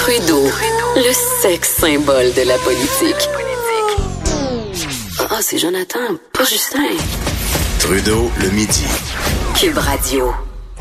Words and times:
Trudeau, 0.00 0.46
le 0.96 1.12
sexe 1.42 1.74
symbole 1.78 2.32
de 2.32 2.42
la 2.48 2.56
politique. 2.56 3.28
Ah, 5.18 5.40
c'est 5.42 5.58
Jonathan, 5.58 6.16
pas 6.32 6.44
Justin. 6.44 6.96
Trudeau, 7.78 8.30
le 8.40 8.48
midi. 8.48 8.86
Cube 9.54 9.76
Radio. 9.76 10.32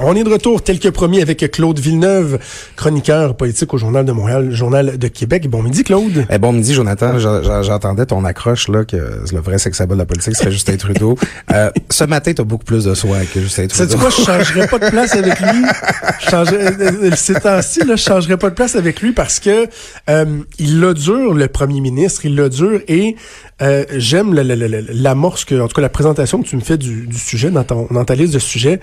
On 0.02 0.16
est 0.16 0.24
de 0.24 0.30
retour, 0.30 0.62
tel 0.62 0.80
que 0.80 0.88
promis, 0.88 1.22
avec 1.22 1.52
Claude 1.52 1.78
Villeneuve, 1.78 2.40
chroniqueur 2.78 3.36
politique 3.36 3.74
au 3.74 3.78
Journal 3.78 4.06
de 4.06 4.14
Montréal, 4.14 4.50
Journal 4.52 4.97
de 4.97 5.08
Québec. 5.10 5.50
Bon 5.50 5.62
midi, 5.62 5.83
Claude. 5.83 6.26
Eh, 6.29 6.38
bon 6.38 6.54
midi, 6.54 6.74
Jonathan. 6.74 7.20
J'entendais 7.20 8.06
ton 8.06 8.24
accroche, 8.24 8.70
là, 8.70 8.86
que 8.86 8.96
le 8.96 9.40
vrai 9.42 9.58
sex 9.58 9.78
symbole 9.78 9.97
de 9.97 10.04
la 10.04 10.06
politique 10.06 10.38
serait 10.38 10.51
Justin 10.51 10.78
Trudeau. 10.78 11.18
Euh, 11.51 11.70
ce 11.90 12.06
matin, 12.06 12.32
t'as 12.33 12.44
beaucoup 12.44 12.64
plus 12.64 12.86
de 12.86 12.94
soin 12.94 13.20
que 13.26 13.42
Justin 13.42 13.68
Trudeau. 13.68 13.92
C'est 13.92 13.97
quoi, 13.97 14.10
je 14.10 14.22
changerais 14.22 14.68
pas 14.68 14.79
de 14.79 14.90
place 14.90 15.15
avec 15.15 15.40
lui? 15.40 15.47
Je 16.20 16.30
changerais, 16.30 16.73
euh, 16.80 17.12
ces 17.16 17.34
temps-ci, 17.36 17.80
là, 17.86 17.95
je 17.95 18.04
changerais 18.04 18.38
pas 18.38 18.50
de 18.50 18.55
place 18.55 18.76
avec 18.76 19.02
lui 19.02 19.13
parce 19.13 19.40
que, 19.40 19.68
euh, 20.09 20.26
il 20.59 20.80
l'a 20.81 20.94
dur, 20.94 21.34
le 21.34 21.48
premier 21.48 21.80
ministre, 21.80 22.26
il 22.26 22.36
l'a 22.36 22.50
dur 22.50 22.81
et, 22.88 23.16
euh, 23.62 23.86
j'aime 23.95 24.34
l'amorce 24.34 25.45
que, 25.45 25.56
en 25.59 25.68
tout 25.68 25.76
cas, 25.76 25.81
la 25.81 25.90
présentation 25.90 26.42
que 26.42 26.48
tu 26.48 26.56
me 26.56 26.62
fais 26.62 26.78
du, 26.78 27.08
du 27.08 27.18
sujet 27.18 27.52
dans, 27.52 27.64
ton, 27.64 27.88
dans 27.90 28.06
ta 28.06 28.16
liste 28.16 28.34
de 28.34 28.40
sujets. 28.40 28.80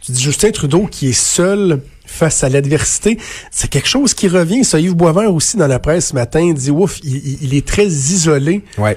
Tu 0.00 0.12
dis 0.12 0.22
Justin 0.22 0.50
Trudeau 0.50 0.86
qui 0.86 1.10
est 1.10 1.12
seul 1.20 1.80
face 2.06 2.42
à 2.42 2.48
l'adversité. 2.48 3.18
C'est 3.50 3.68
quelque 3.68 3.88
chose 3.88 4.14
qui 4.14 4.28
revient. 4.28 4.64
Ça, 4.64 4.80
Yves 4.80 4.94
Boisvert 4.94 5.32
aussi 5.34 5.56
dans 5.56 5.66
la 5.66 5.78
presse 5.78 6.08
ce 6.08 6.14
matin 6.14 6.52
dit 6.52 6.70
ouf, 6.70 6.98
il, 7.04 7.42
il 7.42 7.54
est 7.54 7.66
très 7.66 7.86
isolé. 7.86 8.62
Ouais. 8.78 8.96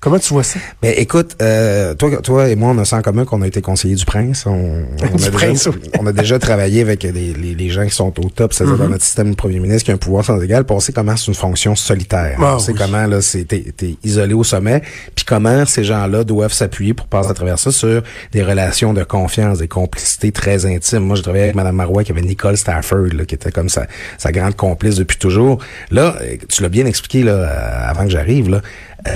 Comment 0.00 0.18
tu 0.18 0.32
vois 0.32 0.44
ça? 0.44 0.60
Ben 0.80 0.94
écoute, 0.96 1.36
euh, 1.42 1.94
toi, 1.94 2.16
toi 2.22 2.48
et 2.48 2.54
moi, 2.54 2.70
on 2.70 2.78
a 2.78 2.84
ça 2.84 2.96
en 2.96 3.02
commun 3.02 3.24
qu'on 3.24 3.42
a 3.42 3.46
été 3.46 3.60
conseillers 3.60 3.96
du 3.96 4.04
prince. 4.04 4.46
On, 4.46 4.50
on, 5.12 5.16
du 5.16 5.24
a, 5.24 5.30
prince, 5.30 5.64
déjà, 5.64 5.78
on 5.98 6.06
a 6.06 6.12
déjà 6.12 6.38
travaillé 6.38 6.80
avec 6.80 7.02
les, 7.02 7.12
les, 7.12 7.54
les, 7.54 7.68
gens 7.70 7.84
qui 7.84 7.94
sont 7.94 8.12
au 8.20 8.28
top, 8.30 8.52
c'est-à-dire 8.52 8.68
Mm-hmm. 8.68 8.78
dans 8.78 8.88
notre 8.88 9.04
système 9.04 9.30
de 9.30 9.36
premier 9.36 9.60
ministre 9.60 9.84
qui 9.84 9.90
a 9.90 9.94
un 9.94 9.98
pouvoir 9.98 10.24
sans 10.24 10.40
égal. 10.40 10.64
Puis 10.64 10.74
on 10.74 10.80
sait 10.80 10.92
comment 10.92 11.16
c'est 11.16 11.26
une 11.26 11.34
fonction 11.34 11.74
solitaire. 11.74 12.38
Ah, 12.40 12.56
on 12.56 12.58
sait 12.58 12.72
oui. 12.72 12.78
comment 12.78 13.06
là, 13.06 13.20
c'est 13.20 13.44
t'es, 13.44 13.96
isolé 14.04 14.34
au 14.34 14.44
sommet. 14.44 14.82
Puis 15.14 15.24
comment 15.24 15.64
ces 15.66 15.84
gens-là 15.84 16.24
doivent 16.24 16.52
s'appuyer 16.52 16.94
pour 16.94 17.06
passer 17.06 17.30
à 17.30 17.34
travers 17.34 17.58
ça 17.58 17.72
sur 17.72 18.02
des 18.32 18.42
relations 18.42 18.92
de 18.94 19.02
confiance, 19.04 19.58
des 19.58 19.68
complicités 19.68 20.32
très 20.32 20.66
intimes. 20.66 21.00
Moi, 21.00 21.16
je 21.16 21.22
travaillais 21.22 21.44
avec 21.44 21.56
Mme 21.56 21.76
Marois 21.76 22.04
qui 22.04 22.12
avait 22.12 22.22
Nicole 22.22 22.56
Stafford, 22.56 23.08
là, 23.14 23.24
qui 23.24 23.34
était 23.34 23.50
comme 23.50 23.68
sa, 23.68 23.86
sa 24.18 24.32
grande 24.32 24.56
complice 24.56 24.96
depuis 24.96 25.18
toujours. 25.18 25.58
Là, 25.90 26.16
tu 26.48 26.62
l'as 26.62 26.68
bien 26.68 26.86
expliqué 26.86 27.22
là, 27.22 27.32
euh, 27.32 27.90
avant 27.90 28.04
que 28.04 28.10
j'arrive. 28.10 28.48
Là, 28.48 28.60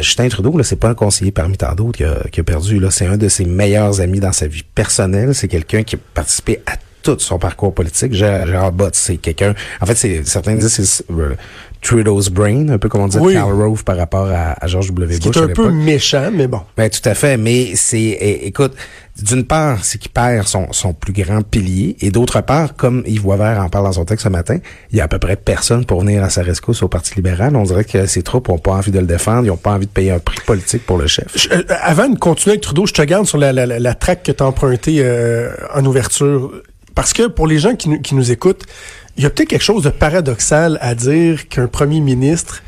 Justin 0.00 0.28
Trudeau, 0.28 0.56
là, 0.56 0.64
c'est 0.64 0.77
pas 0.77 0.88
un 0.88 0.94
conseiller 0.94 1.33
parmi 1.33 1.56
tant 1.56 1.75
d'autres 1.75 1.98
qui 1.98 2.05
a, 2.05 2.22
qui 2.30 2.41
a 2.41 2.44
perdu. 2.44 2.80
C'est 2.91 3.06
un 3.06 3.16
de 3.16 3.28
ses 3.28 3.44
meilleurs 3.44 4.00
amis 4.00 4.20
dans 4.20 4.33
sa 4.33 4.47
vie 4.47 4.62
personnelle. 4.62 5.34
C'est 5.34 5.48
quelqu'un 5.48 5.83
qui 5.83 5.97
a 5.97 5.98
participé 6.14 6.62
à 6.66 6.77
tout 7.02 7.19
son 7.19 7.39
parcours 7.39 7.74
politique. 7.74 8.14
Gérard, 8.14 8.72
Bott, 8.72 8.94
c'est 8.94 9.16
quelqu'un. 9.16 9.55
En 9.80 9.86
fait, 9.86 9.97
c'est 9.97 10.24
certains 10.24 10.55
disent 10.55 10.69
c'est 10.69 11.05
euh, 11.11 11.34
Trudeau's 11.83 12.28
brain, 12.30 12.69
un 12.69 12.78
peu 12.78 12.88
comme 12.88 13.00
on 13.02 13.08
dit 13.08 13.19
Oui. 13.20 13.34
Karl 13.34 13.52
Rove 13.52 13.83
par 13.84 13.97
rapport 13.97 14.28
à, 14.30 14.52
à 14.64 14.66
George 14.69 14.86
W. 14.92 15.19
Bush 15.19 15.36
est 15.36 15.41
à 15.41 15.42
un 15.42 15.48
peu 15.48 15.69
méchant, 15.70 16.30
mais 16.33 16.47
bon. 16.47 16.61
Ben, 16.77 16.89
tout 16.89 17.06
à 17.08 17.14
fait, 17.14 17.36
mais 17.36 17.72
c'est, 17.74 17.98
écoute, 18.44 18.72
d'une 19.20 19.44
part, 19.44 19.84
c'est 19.84 19.98
qu'il 19.98 20.12
perd 20.12 20.47
son, 20.47 20.72
son 20.72 20.94
plus 20.94 21.12
grand 21.12 21.42
pilier, 21.42 21.97
et 22.00 22.11
d'autre 22.12 22.41
part, 22.41 22.77
comme 22.77 23.02
Yves 23.05 23.22
Boisvert 23.22 23.61
en 23.61 23.69
parle 23.69 23.84
dans 23.86 23.92
son 23.92 24.05
texte 24.05 24.24
ce 24.24 24.28
matin, 24.30 24.58
il 24.92 24.98
y 24.98 25.00
a 25.00 25.05
à 25.05 25.08
peu 25.08 25.19
près 25.19 25.34
personne 25.34 25.84
pour 25.84 26.00
venir 26.02 26.22
à 26.22 26.30
sa 26.30 26.42
rescousse 26.42 26.83
au 26.84 26.89
Parti 26.89 27.14
libéral. 27.16 27.56
On 27.56 27.64
dirait 27.64 27.84
que 27.84 28.06
ses 28.06 28.22
troupes 28.22 28.48
ont 28.48 28.58
pas 28.58 28.72
envie 28.72 28.92
de 28.92 29.00
le 29.00 29.06
défendre, 29.06 29.44
ils 29.46 29.50
ont 29.50 29.56
pas 29.56 29.72
envie 29.72 29.86
de 29.86 29.91
payer 29.92 30.12
un 30.12 30.20
prix 30.20 30.39
politique 30.46 30.86
pour 30.86 30.98
le 30.98 31.08
chef. 31.08 31.27
Je- 31.34 31.48
euh, 31.52 31.62
avant 31.83 32.08
de 32.08 32.17
continuer 32.19 32.52
avec 32.52 32.62
Trudeau, 32.62 32.86
je 32.86 32.92
te 32.94 33.02
garde 33.02 33.27
sur 33.27 33.39
la, 33.39 33.52
la, 33.52 33.67
la, 33.67 33.80
la 33.80 33.94
traque 33.94 34.22
que 34.22 34.30
tu 34.33 34.42
as 34.42 34.46
empruntée 34.46 34.98
euh, 35.00 35.50
en 35.74 35.84
ouverture. 35.84 36.52
Parce 36.94 37.14
que 37.14 37.27
pour 37.27 37.46
les 37.46 37.58
gens 37.58 37.74
qui, 37.74 38.00
qui 38.02 38.14
nous 38.14 38.30
écoutent, 38.33 38.67
il 39.16 39.22
y 39.22 39.27
a 39.27 39.30
peut-être 39.30 39.48
quelque 39.48 39.64
chose 39.64 39.82
de 39.84 39.91
paradoxal 39.91 40.78
à 40.80 40.94
dire 40.94 41.48
qu'un 41.48 41.66
premier 41.66 42.00
ministre 42.00 42.62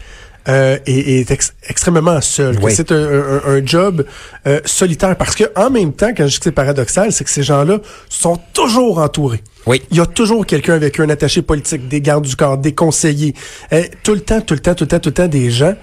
euh, 0.46 0.76
est, 0.84 1.20
est 1.20 1.30
ex- 1.30 1.54
extrêmement 1.68 2.20
seul. 2.20 2.58
Oui. 2.60 2.72
C'est 2.74 2.92
un, 2.92 2.96
un- 2.96 3.40
un 3.46 3.64
job 3.64 4.04
euh, 4.46 4.60
solitaire. 4.66 5.16
Parce 5.16 5.34
que 5.34 5.44
en 5.56 5.70
même 5.70 5.92
temps, 5.94 6.10
quand 6.14 6.26
je 6.26 6.32
dis 6.32 6.38
que 6.38 6.44
c'est 6.44 6.52
paradoxal, 6.52 7.12
c'est 7.12 7.24
que 7.24 7.30
ces 7.30 7.42
gens-là 7.42 7.78
sont 8.10 8.38
toujours 8.52 8.98
entourés. 8.98 9.42
Oui. 9.66 9.80
Il 9.90 9.96
y 9.96 10.00
a 10.00 10.06
toujours 10.06 10.44
quelqu'un 10.44 10.74
avec 10.74 11.00
eux, 11.00 11.04
un 11.04 11.08
attaché 11.08 11.40
politique, 11.40 11.88
des 11.88 12.02
gardes 12.02 12.26
du 12.26 12.36
corps, 12.36 12.58
des 12.58 12.74
conseillers. 12.74 13.34
Euh, 13.72 13.84
tout 14.02 14.12
le 14.12 14.20
temps, 14.20 14.42
tout 14.42 14.52
le 14.52 14.60
temps, 14.60 14.74
tout 14.74 14.84
le 14.84 14.88
temps, 14.88 15.00
tout 15.00 15.08
le 15.08 15.14
temps 15.14 15.28
des 15.28 15.50
gens. 15.50 15.74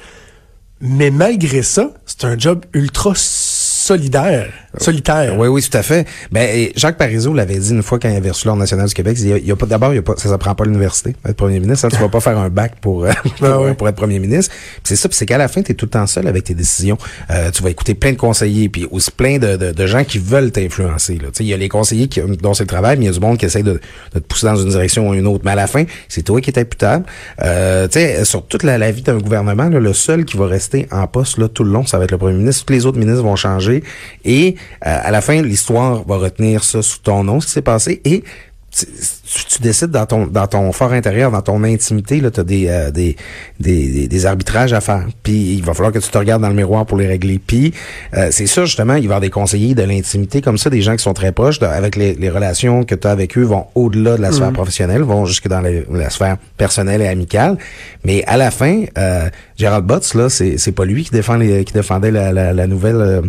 Mais 0.80 1.10
malgré 1.10 1.64
ça, 1.64 1.92
c'est 2.06 2.24
un 2.26 2.38
job 2.38 2.64
ultra 2.74 3.14
solidaire, 3.16 4.52
solitaire. 4.78 5.38
Oui, 5.38 5.48
oui, 5.48 5.62
tout 5.62 5.78
à 5.78 5.84
fait. 5.84 6.08
Ben, 6.32 6.70
Jacques 6.76 6.98
Parizeau 6.98 7.34
l'avait 7.34 7.58
dit 7.58 7.72
une 7.72 7.84
fois 7.84 8.00
quand 8.00 8.10
il 8.10 8.16
avait 8.16 8.30
reçu 8.32 8.48
l'Ordre 8.48 8.62
national 8.62 8.88
du 8.88 8.94
Québec, 8.94 9.18
il 9.20 9.46
y 9.46 9.52
a 9.52 9.56
pas, 9.56 9.66
d'abord, 9.66 9.92
il 9.94 9.98
y 9.98 10.00
a 10.00 10.02
pas, 10.02 10.14
ça 10.18 10.30
s'apprend 10.30 10.56
pas 10.56 10.64
à 10.64 10.68
l'université, 10.68 11.16
être 11.26 11.36
premier 11.36 11.60
ministre. 11.60 11.86
hein, 11.86 11.90
tu 11.92 11.98
vas 12.02 12.10
pas 12.10 12.20
faire 12.22 12.38
un 12.38 12.50
bac 12.50 12.76
pour, 12.82 13.06
euh, 13.06 13.12
pour, 13.38 13.48
Ah 13.48 13.60
ouais. 13.62 13.74
pour 13.74 13.88
être 13.90 13.96
premier 13.96 14.20
ministre. 14.20 14.54
C'est 14.84 14.96
ça, 14.96 15.10
puis 15.10 15.18
c'est 15.18 15.26
qu'à 15.26 15.38
la 15.38 15.48
fin, 15.48 15.62
tu 15.62 15.72
es 15.72 15.76
tout 15.76 15.86
le 15.86 15.92
temps 15.92 16.08
seul 16.08 16.28
avec 16.28 16.44
tes 16.46 16.54
décisions. 16.54 16.98
Euh, 17.30 17.52
tu 17.52 17.62
vas 17.64 17.70
écouter 17.70 17.96
plein 17.96 18.12
de 18.14 18.18
conseillers, 18.18 18.70
puis 18.70 18.88
aussi 18.92 19.12
plein 19.12 19.38
de, 19.38 19.56
de, 19.58 19.72
de 19.72 19.86
gens 19.88 20.04
qui 20.04 20.20
veulent 20.20 20.52
t'influencer. 20.52 21.16
là. 21.16 21.28
Tu 21.28 21.38
sais, 21.38 21.44
Il 21.44 21.48
y 21.48 21.54
a 21.54 21.58
les 21.58 21.70
conseillers 21.70 22.08
qui, 22.08 22.22
dont 22.22 22.54
c'est 22.54 22.64
le 22.64 22.68
travail, 22.68 22.98
mais 22.98 23.06
il 23.06 23.08
y 23.08 23.12
a 23.12 23.14
du 23.14 23.20
monde 23.20 23.38
qui 23.38 23.46
essaie 23.46 23.64
de, 23.64 23.80
de 24.14 24.20
te 24.20 24.26
pousser 24.26 24.46
dans 24.46 24.56
une 24.56 24.70
direction 24.70 25.10
ou 25.10 25.14
une 25.14 25.28
autre. 25.28 25.44
Mais 25.46 25.52
à 25.52 25.56
la 25.56 25.68
fin, 25.68 25.84
c'est 26.08 26.24
toi 26.24 26.40
qui 26.42 26.50
es 26.50 26.60
imputable. 26.60 27.06
Euh, 27.44 27.88
tu 27.88 28.00
sais, 28.00 28.26
sur 28.26 28.46
toute 28.46 28.64
la, 28.64 28.78
la 28.78 28.92
vie 28.92 29.02
d'un 29.02 29.18
gouvernement, 29.18 29.68
là, 29.70 29.80
le 29.80 29.94
seul 29.94 30.26
qui 30.26 30.38
va 30.38 30.48
rester 30.48 30.88
en 30.92 31.08
poste 31.08 31.38
là, 31.38 31.48
tout 31.48 31.64
le 31.64 31.72
long, 31.72 31.86
ça 31.86 31.98
va 31.98 32.06
être 32.06 32.12
le 32.12 32.18
premier 32.18 32.38
ministre. 32.38 32.66
Tous 32.66 32.74
les 32.74 32.86
autres 32.86 32.98
ministres 33.00 33.24
vont 33.24 33.36
changer. 33.36 33.84
Et 34.26 34.56
à 34.82 35.12
la 35.12 35.22
fin, 35.22 35.42
l'histoire 35.42 36.04
va 36.08 36.18
retenir 36.18 36.64
ça 36.64 36.82
sous 36.82 37.00
ton 37.00 37.24
nom, 37.24 37.40
ce 37.40 37.48
qui 37.48 37.52
s'est 37.54 37.62
passé. 37.62 38.02
Et 38.06 38.24
tu, 38.74 39.62
décides 39.62 39.92
dans 39.92 40.06
ton 40.06 40.28
dans 40.28 40.48
ton 40.48 40.72
fort 40.72 40.94
intérieur, 40.94 41.30
dans 41.30 41.42
ton 41.42 41.62
intimité, 41.66 42.22
là, 42.22 42.32
tu 42.32 42.40
as 42.40 42.44
des, 42.44 42.68
euh, 42.70 42.90
des, 42.90 43.18
des, 43.60 44.08
des, 44.08 44.26
arbitrages 44.26 44.72
à 44.72 44.80
faire. 44.80 45.06
Puis 45.24 45.56
il 45.56 45.62
va 45.64 45.74
falloir 45.74 45.92
que 45.92 46.00
tu 46.00 46.10
te 46.10 46.18
regardes 46.18 46.42
dans 46.42 46.48
le 46.48 46.56
miroir 46.56 46.86
pour 46.86 46.98
les 46.98 47.06
régler. 47.06 47.38
Puis 47.46 47.74
euh, 48.16 48.30
c'est 48.32 48.48
ça, 48.48 48.64
justement, 48.64 48.94
il 48.96 49.00
va 49.00 49.04
y 49.04 49.06
avoir 49.08 49.20
des 49.20 49.30
conseillers 49.30 49.76
de 49.76 49.84
l'intimité 49.84 50.42
comme 50.42 50.58
ça, 50.58 50.70
des 50.70 50.82
gens 50.82 50.96
qui 50.96 51.04
sont 51.04 51.14
très 51.14 51.34
proches, 51.34 51.60
de- 51.60 51.66
avec 51.66 51.98
les, 51.98 52.14
les 52.14 52.30
relations 52.30 52.86
que 52.86 52.96
tu 52.96 53.06
as 53.08 53.12
avec 53.12 53.38
eux 53.38 53.44
vont 53.44 53.66
au-delà 53.76 54.16
de 54.16 54.22
la 54.22 54.32
sphère 54.32 54.54
professionnelle, 54.54 55.02
vont 55.02 55.26
jusque 55.26 55.50
dans 55.50 55.62
les- 55.62 55.86
la 55.92 56.10
sphère 56.10 56.38
personnelle 56.56 57.02
et 57.02 57.08
amicale. 57.10 57.58
Mais 58.06 58.24
à 58.26 58.38
la 58.38 58.52
fin, 58.52 58.86
euh, 58.98 59.30
Gérald 59.62 59.86
Butts, 59.86 60.16
là, 60.16 60.28
c'est 60.28 60.58
c'est 60.58 60.72
pas 60.72 60.86
lui 60.86 61.04
qui 61.04 61.12
défend 61.12 61.36
les, 61.36 61.64
qui 61.66 61.74
défendait 61.74 62.10
la, 62.10 62.34
la, 62.34 62.52
la 62.52 62.66
nouvelle 62.66 62.96
euh, 62.96 63.22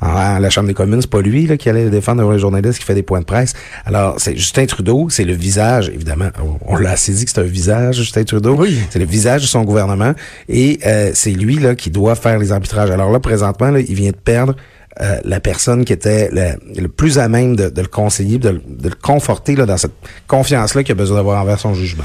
en, 0.00 0.38
la 0.38 0.48
Chambre 0.48 0.68
des 0.68 0.74
communes, 0.74 1.00
c'est 1.00 1.10
pas 1.10 1.20
lui 1.20 1.48
là, 1.48 1.56
qui 1.56 1.68
allait 1.68 1.90
défendre 1.90 2.30
un 2.30 2.38
journaliste 2.38 2.78
qui 2.78 2.84
fait 2.84 2.94
des 2.94 3.02
points 3.02 3.18
de 3.18 3.24
presse. 3.24 3.54
Alors, 3.84 4.14
c'est 4.18 4.36
Justin 4.36 4.66
Trudeau, 4.66 5.08
c'est 5.10 5.24
le 5.24 5.32
visage, 5.32 5.88
évidemment, 5.88 6.28
on, 6.40 6.74
on 6.74 6.76
l'a 6.76 6.92
assez 6.92 7.12
dit 7.12 7.24
que 7.24 7.32
c'est 7.32 7.40
un 7.40 7.44
visage, 7.44 7.96
Justin 7.96 8.22
Trudeau. 8.22 8.54
Oui. 8.54 8.78
C'est 8.90 9.00
le 9.00 9.04
visage 9.04 9.42
de 9.42 9.46
son 9.48 9.64
gouvernement. 9.64 10.12
Et 10.48 10.78
euh, 10.86 11.10
c'est 11.12 11.32
lui 11.32 11.58
là 11.58 11.74
qui 11.74 11.90
doit 11.90 12.14
faire 12.14 12.38
les 12.38 12.52
arbitrages. 12.52 12.92
Alors 12.92 13.10
là, 13.10 13.18
présentement, 13.18 13.70
là, 13.70 13.80
il 13.80 13.94
vient 13.94 14.12
de 14.12 14.16
perdre 14.16 14.54
euh, 15.00 15.18
la 15.24 15.38
personne 15.40 15.84
qui 15.84 15.92
était 15.92 16.28
le, 16.32 16.80
le 16.80 16.88
plus 16.88 17.18
à 17.18 17.28
même 17.28 17.54
de, 17.56 17.68
de 17.68 17.80
le 17.80 17.86
conseiller, 17.86 18.38
de, 18.38 18.48
le- 18.50 18.62
de 18.66 18.88
le 18.88 18.94
conforter 19.00 19.54
là, 19.54 19.64
dans 19.66 19.76
cette 19.76 19.92
confiance-là 20.26 20.82
qu'il 20.82 20.92
a 20.92 20.94
besoin 20.96 21.16
d'avoir 21.18 21.40
envers 21.40 21.60
son 21.60 21.74
jugement. 21.74 22.04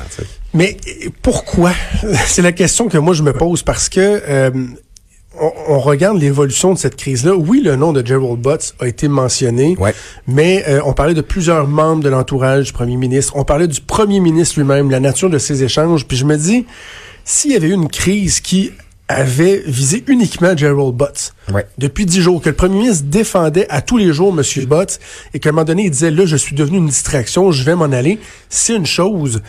Mais 0.54 0.78
euh, 1.06 1.10
pourquoi? 1.22 1.72
C'est 2.28 2.42
la 2.44 2.52
question 2.52 2.88
que 2.88 2.98
moi 2.98 3.14
je 3.16 3.24
me 3.24 3.34
pose 3.34 3.64
parce 3.64 3.90
que 3.90 4.22
euh, 4.28 4.52
on, 5.40 5.52
on 5.68 5.80
regarde 5.80 6.18
l'évolution 6.20 6.74
de 6.74 6.78
cette 6.78 6.96
crise-là. 6.96 7.36
Oui, 7.36 7.60
le 7.62 7.76
nom 7.76 7.92
de 7.92 8.06
Gerald 8.06 8.40
Butts 8.40 8.76
a 8.80 8.88
été 8.88 9.08
mentionné, 9.08 9.76
Ouais. 9.80 9.94
mais 10.28 10.64
euh, 10.68 10.80
on 10.86 10.94
parlait 10.94 11.14
de 11.16 11.22
plusieurs 11.22 11.68
membres 11.68 12.04
de 12.04 12.10
l'entourage 12.10 12.66
du 12.68 12.72
premier 12.74 12.96
ministre. 12.98 13.34
On 13.36 13.44
parlait 13.44 13.68
du 13.68 13.82
premier 13.82 14.20
ministre 14.20 14.60
lui-même, 14.60 14.92
la 14.92 15.00
nature 15.00 15.30
de 15.30 15.40
ces 15.40 15.64
échanges. 15.64 16.06
Puis 16.08 16.16
je 16.18 16.24
me 16.26 16.38
dis, 16.38 16.66
s'il 17.26 17.52
y 17.52 17.56
avait 17.56 17.68
eu 17.68 17.74
une 17.74 17.90
crise 17.90 18.40
qui 18.40 18.72
avait 19.08 19.64
visé 19.68 20.04
uniquement 20.08 20.58
Gerald 20.58 20.96
Butts 20.96 21.34
Ouais. 21.54 21.66
depuis 21.78 22.06
dix 22.06 22.22
jours, 22.22 22.42
que 22.42 22.50
le 22.50 22.56
premier 22.56 22.78
ministre 22.80 23.06
défendait 23.08 23.68
à 23.70 23.82
tous 23.82 23.98
les 23.98 24.12
jours 24.14 24.36
M. 24.38 24.66
Butts 24.66 25.00
et 25.34 25.40
qu'à 25.40 25.50
un 25.50 25.52
moment 25.52 25.64
donné, 25.66 25.86
il 25.86 25.92
disait, 25.92 26.10
là, 26.12 26.26
je 26.26 26.36
suis 26.36 26.56
devenu 26.56 26.78
une 26.78 26.88
distraction, 26.88 27.52
je 27.52 27.64
vais 27.64 27.76
m'en 27.76 27.86
aller, 27.86 28.20
c'est 28.50 28.76
une 28.76 28.86
chose. 28.88 29.42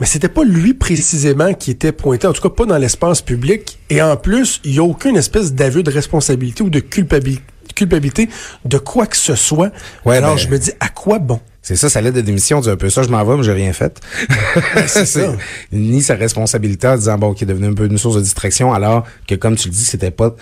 Mais 0.00 0.06
c'était 0.06 0.28
pas 0.28 0.42
lui 0.42 0.74
précisément 0.74 1.54
qui 1.54 1.70
était 1.70 1.92
pointé, 1.92 2.26
en 2.26 2.32
tout 2.32 2.42
cas 2.42 2.48
pas 2.48 2.64
dans 2.64 2.78
l'espace 2.78 3.22
public. 3.22 3.78
Et 3.88 4.02
en 4.02 4.16
plus, 4.16 4.60
il 4.64 4.74
y 4.74 4.78
a 4.80 4.82
aucune 4.82 5.16
espèce 5.16 5.52
d'aveu 5.54 5.84
de 5.84 5.90
responsabilité 5.92 6.64
ou 6.64 6.70
de 6.70 6.80
culpabilité, 6.80 7.42
culpabilité 7.72 8.28
de 8.64 8.78
quoi 8.78 9.06
que 9.06 9.16
ce 9.16 9.34
soit. 9.34 9.70
Ouais, 10.04 10.16
Alors 10.16 10.34
ben- 10.34 10.38
je 10.38 10.48
me 10.48 10.58
dis, 10.58 10.72
à 10.80 10.88
quoi 10.88 11.18
bon? 11.18 11.40
C'est 11.64 11.76
ça, 11.76 11.88
sa 11.88 12.00
lettre 12.00 12.16
de 12.16 12.22
démission 12.22 12.60
dit 12.60 12.68
un 12.70 12.76
peu 12.76 12.90
ça, 12.90 13.04
je 13.04 13.08
m'en 13.08 13.24
vais, 13.24 13.36
mais 13.36 13.44
j'ai 13.44 13.52
rien 13.52 13.72
fait. 13.72 14.00
c'est 14.88 15.06
ça. 15.06 15.32
Ni 15.70 16.02
sa 16.02 16.14
responsabilité 16.16 16.88
en 16.88 16.96
disant, 16.96 17.18
bon, 17.18 17.34
qui 17.34 17.44
est 17.44 17.46
devenu 17.46 17.68
un 17.68 17.74
peu 17.74 17.86
une 17.86 17.98
source 17.98 18.16
de 18.16 18.20
distraction, 18.20 18.72
alors 18.72 19.06
que, 19.28 19.36
comme 19.36 19.54
tu 19.56 19.68
le 19.68 19.74
dis, 19.74 19.84
c'était 19.84 20.10
pas 20.10 20.34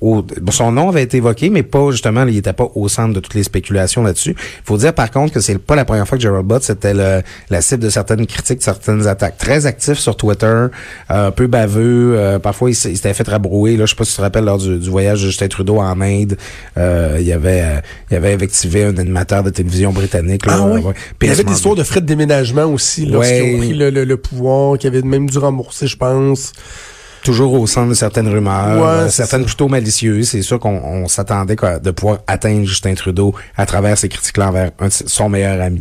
au, 0.00 0.24
son 0.50 0.72
nom 0.72 0.90
avait 0.90 1.02
été 1.04 1.16
évoqué, 1.16 1.48
mais 1.48 1.62
pas 1.62 1.90
justement, 1.90 2.26
il 2.26 2.34
n'était 2.34 2.52
pas 2.52 2.68
au 2.74 2.86
centre 2.88 3.14
de 3.14 3.20
toutes 3.20 3.34
les 3.34 3.42
spéculations 3.44 4.02
là-dessus. 4.02 4.36
Il 4.38 4.62
faut 4.64 4.76
dire 4.76 4.92
par 4.92 5.10
contre 5.10 5.32
que 5.32 5.40
c'est 5.40 5.56
pas 5.58 5.74
la 5.74 5.84
première 5.86 6.06
fois 6.06 6.18
que 6.18 6.22
Gerald 6.22 6.46
Butts 6.46 6.68
était 6.68 6.92
le, 6.92 7.22
la 7.48 7.60
cible 7.62 7.82
de 7.82 7.88
certaines 7.90 8.26
critiques, 8.26 8.58
de 8.58 8.62
certaines 8.62 9.06
attaques. 9.06 9.38
Très 9.38 9.64
actif 9.64 9.98
sur 9.98 10.16
Twitter, 10.16 10.46
euh, 10.46 10.70
un 11.08 11.30
peu 11.30 11.46
baveux. 11.46 12.14
Euh, 12.18 12.38
parfois, 12.38 12.68
il 12.70 12.74
s'était 12.74 13.14
fait 13.14 13.26
rabrouer. 13.26 13.76
Là, 13.78 13.86
je 13.86 13.90
sais 13.90 13.96
pas 13.96 14.04
si 14.04 14.10
tu 14.10 14.16
te 14.18 14.22
rappelles 14.22 14.44
lors 14.44 14.58
du, 14.58 14.78
du 14.78 14.90
voyage 14.90 15.22
de 15.22 15.26
Justin 15.28 15.48
Trudeau 15.48 15.78
en 15.78 16.00
Inde, 16.02 16.36
euh, 16.76 17.18
il 17.20 17.32
avait, 17.32 17.62
euh, 17.62 17.80
il 18.10 18.16
avait 18.16 18.34
effectivé 18.34 18.84
un 18.84 18.96
animateur 18.98 19.42
de 19.44 19.50
télévision 19.50 19.92
britannique. 19.92 20.44
Là, 20.46 20.58
Ah 20.58 20.66
oui? 20.66 20.82
ouais. 20.82 20.92
il 21.22 21.28
y 21.28 21.30
avait 21.30 21.42
histoires 21.50 21.74
de 21.74 21.82
frais 21.84 22.00
de 22.02 22.06
déménagement 22.06 22.64
aussi, 22.66 23.06
lorsqu'ils 23.06 23.42
Ouais. 23.42 23.54
ont 23.54 23.58
pris 23.58 23.72
le, 23.74 23.90
le, 23.90 24.04
le 24.04 24.16
pouvoir, 24.18 24.76
qui 24.78 24.86
avaient 24.86 25.00
même 25.02 25.28
dû 25.30 25.38
rembourser, 25.38 25.86
je 25.86 25.96
pense. 25.96 26.52
Toujours 27.26 27.52
au 27.52 27.66
centre 27.66 27.90
de 27.90 27.94
certaines 27.94 28.28
rumeurs, 28.28 28.78
Ouais, 28.78 29.04
euh, 29.04 29.08
certaines 29.08 29.44
plutôt 29.44 29.68
malicieuses. 29.68 30.30
C'est 30.30 30.42
sûr 30.42 30.58
qu'on 30.58 30.76
on 30.82 31.08
s'attendait 31.08 31.56
de 31.82 31.90
pouvoir 31.90 32.20
atteindre 32.26 32.64
Justin 32.66 32.94
Trudeau 32.94 33.34
à 33.56 33.66
travers 33.66 33.98
ces 33.98 34.08
critiques-là 34.08 34.48
envers 34.48 34.70
un 34.80 34.88
ses- 34.90 35.08
son 35.08 35.28
meilleur 35.28 35.60
ami. 35.60 35.80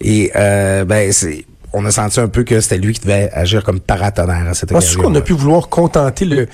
Et 0.00 0.30
euh, 0.36 0.84
ben 0.84 1.12
c'est 1.12 1.44
on 1.76 1.84
a 1.84 1.90
senti 1.90 2.20
un 2.20 2.28
peu 2.28 2.44
que 2.44 2.60
c'était 2.60 2.78
lui 2.78 2.92
qui 2.94 3.00
devait 3.00 3.28
agir 3.32 3.64
comme 3.64 3.80
paratonnerre 3.80 4.46
à 4.48 4.54
cette 4.54 4.70
occasion. 4.70 4.90
sûr 4.92 5.02
qu'on 5.02 5.14
a 5.16 5.20
pu 5.20 5.32
vouloir 5.32 5.68
contenter 5.68 6.24
le, 6.24 6.46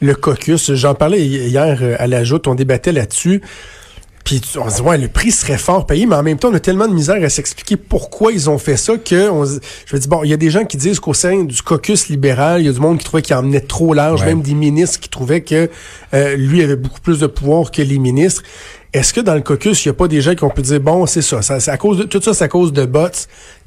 le 0.00 0.14
caucus? 0.14 0.72
J'en 0.74 0.94
parlais 0.94 1.20
hi- 1.20 1.48
hier 1.48 1.78
euh, 1.82 1.96
à 1.98 2.06
la 2.06 2.22
joute, 2.22 2.46
on 2.46 2.54
débattait 2.54 2.92
là-dessus. 2.92 3.42
Puis 4.28 4.42
on 4.62 4.68
se 4.68 4.76
dit, 4.76 4.82
ouais, 4.82 4.98
le 4.98 5.08
prix 5.08 5.30
serait 5.32 5.56
fort 5.56 5.86
payé, 5.86 6.04
mais 6.04 6.14
en 6.14 6.22
même 6.22 6.38
temps, 6.38 6.50
on 6.50 6.54
a 6.54 6.60
tellement 6.60 6.86
de 6.86 6.92
misère 6.92 7.16
à 7.24 7.30
s'expliquer 7.30 7.78
pourquoi 7.78 8.30
ils 8.30 8.50
ont 8.50 8.58
fait 8.58 8.76
ça 8.76 8.98
que 8.98 9.30
on, 9.30 9.46
je 9.46 9.96
me 9.96 9.98
dis, 9.98 10.06
bon, 10.06 10.22
il 10.22 10.28
y 10.28 10.34
a 10.34 10.36
des 10.36 10.50
gens 10.50 10.66
qui 10.66 10.76
disent 10.76 11.00
qu'au 11.00 11.14
sein 11.14 11.44
du 11.44 11.62
caucus 11.62 12.10
libéral, 12.10 12.60
il 12.60 12.66
y 12.66 12.68
a 12.68 12.72
du 12.72 12.78
monde 12.78 12.98
qui 12.98 13.04
trouvait 13.06 13.22
qu'il 13.22 13.34
emmenait 13.36 13.62
trop 13.62 13.94
large, 13.94 14.20
Ouais. 14.20 14.26
même 14.26 14.42
des 14.42 14.52
ministres 14.52 15.00
qui 15.00 15.08
trouvaient 15.08 15.40
que 15.40 15.70
euh, 16.12 16.36
lui 16.36 16.62
avait 16.62 16.76
beaucoup 16.76 17.00
plus 17.00 17.20
de 17.20 17.26
pouvoir 17.26 17.70
que 17.70 17.80
les 17.80 17.98
ministres. 17.98 18.42
Est-ce 18.92 19.14
que 19.14 19.22
dans 19.22 19.34
le 19.34 19.40
caucus, 19.40 19.82
il 19.82 19.88
n'y 19.88 19.92
a 19.92 19.94
pas 19.94 20.08
des 20.08 20.20
gens 20.20 20.34
qui 20.34 20.44
ont 20.44 20.50
pu 20.50 20.60
dire, 20.60 20.80
bon, 20.80 21.06
c'est 21.06 21.22
ça, 21.22 21.40
ça 21.40 21.58
c'est 21.58 21.70
à 21.70 21.78
cause 21.78 21.96
de, 21.96 22.02
tout 22.02 22.20
ça, 22.20 22.34
c'est 22.34 22.44
à 22.44 22.48
cause 22.48 22.74
de 22.74 22.84
bots, 22.84 23.08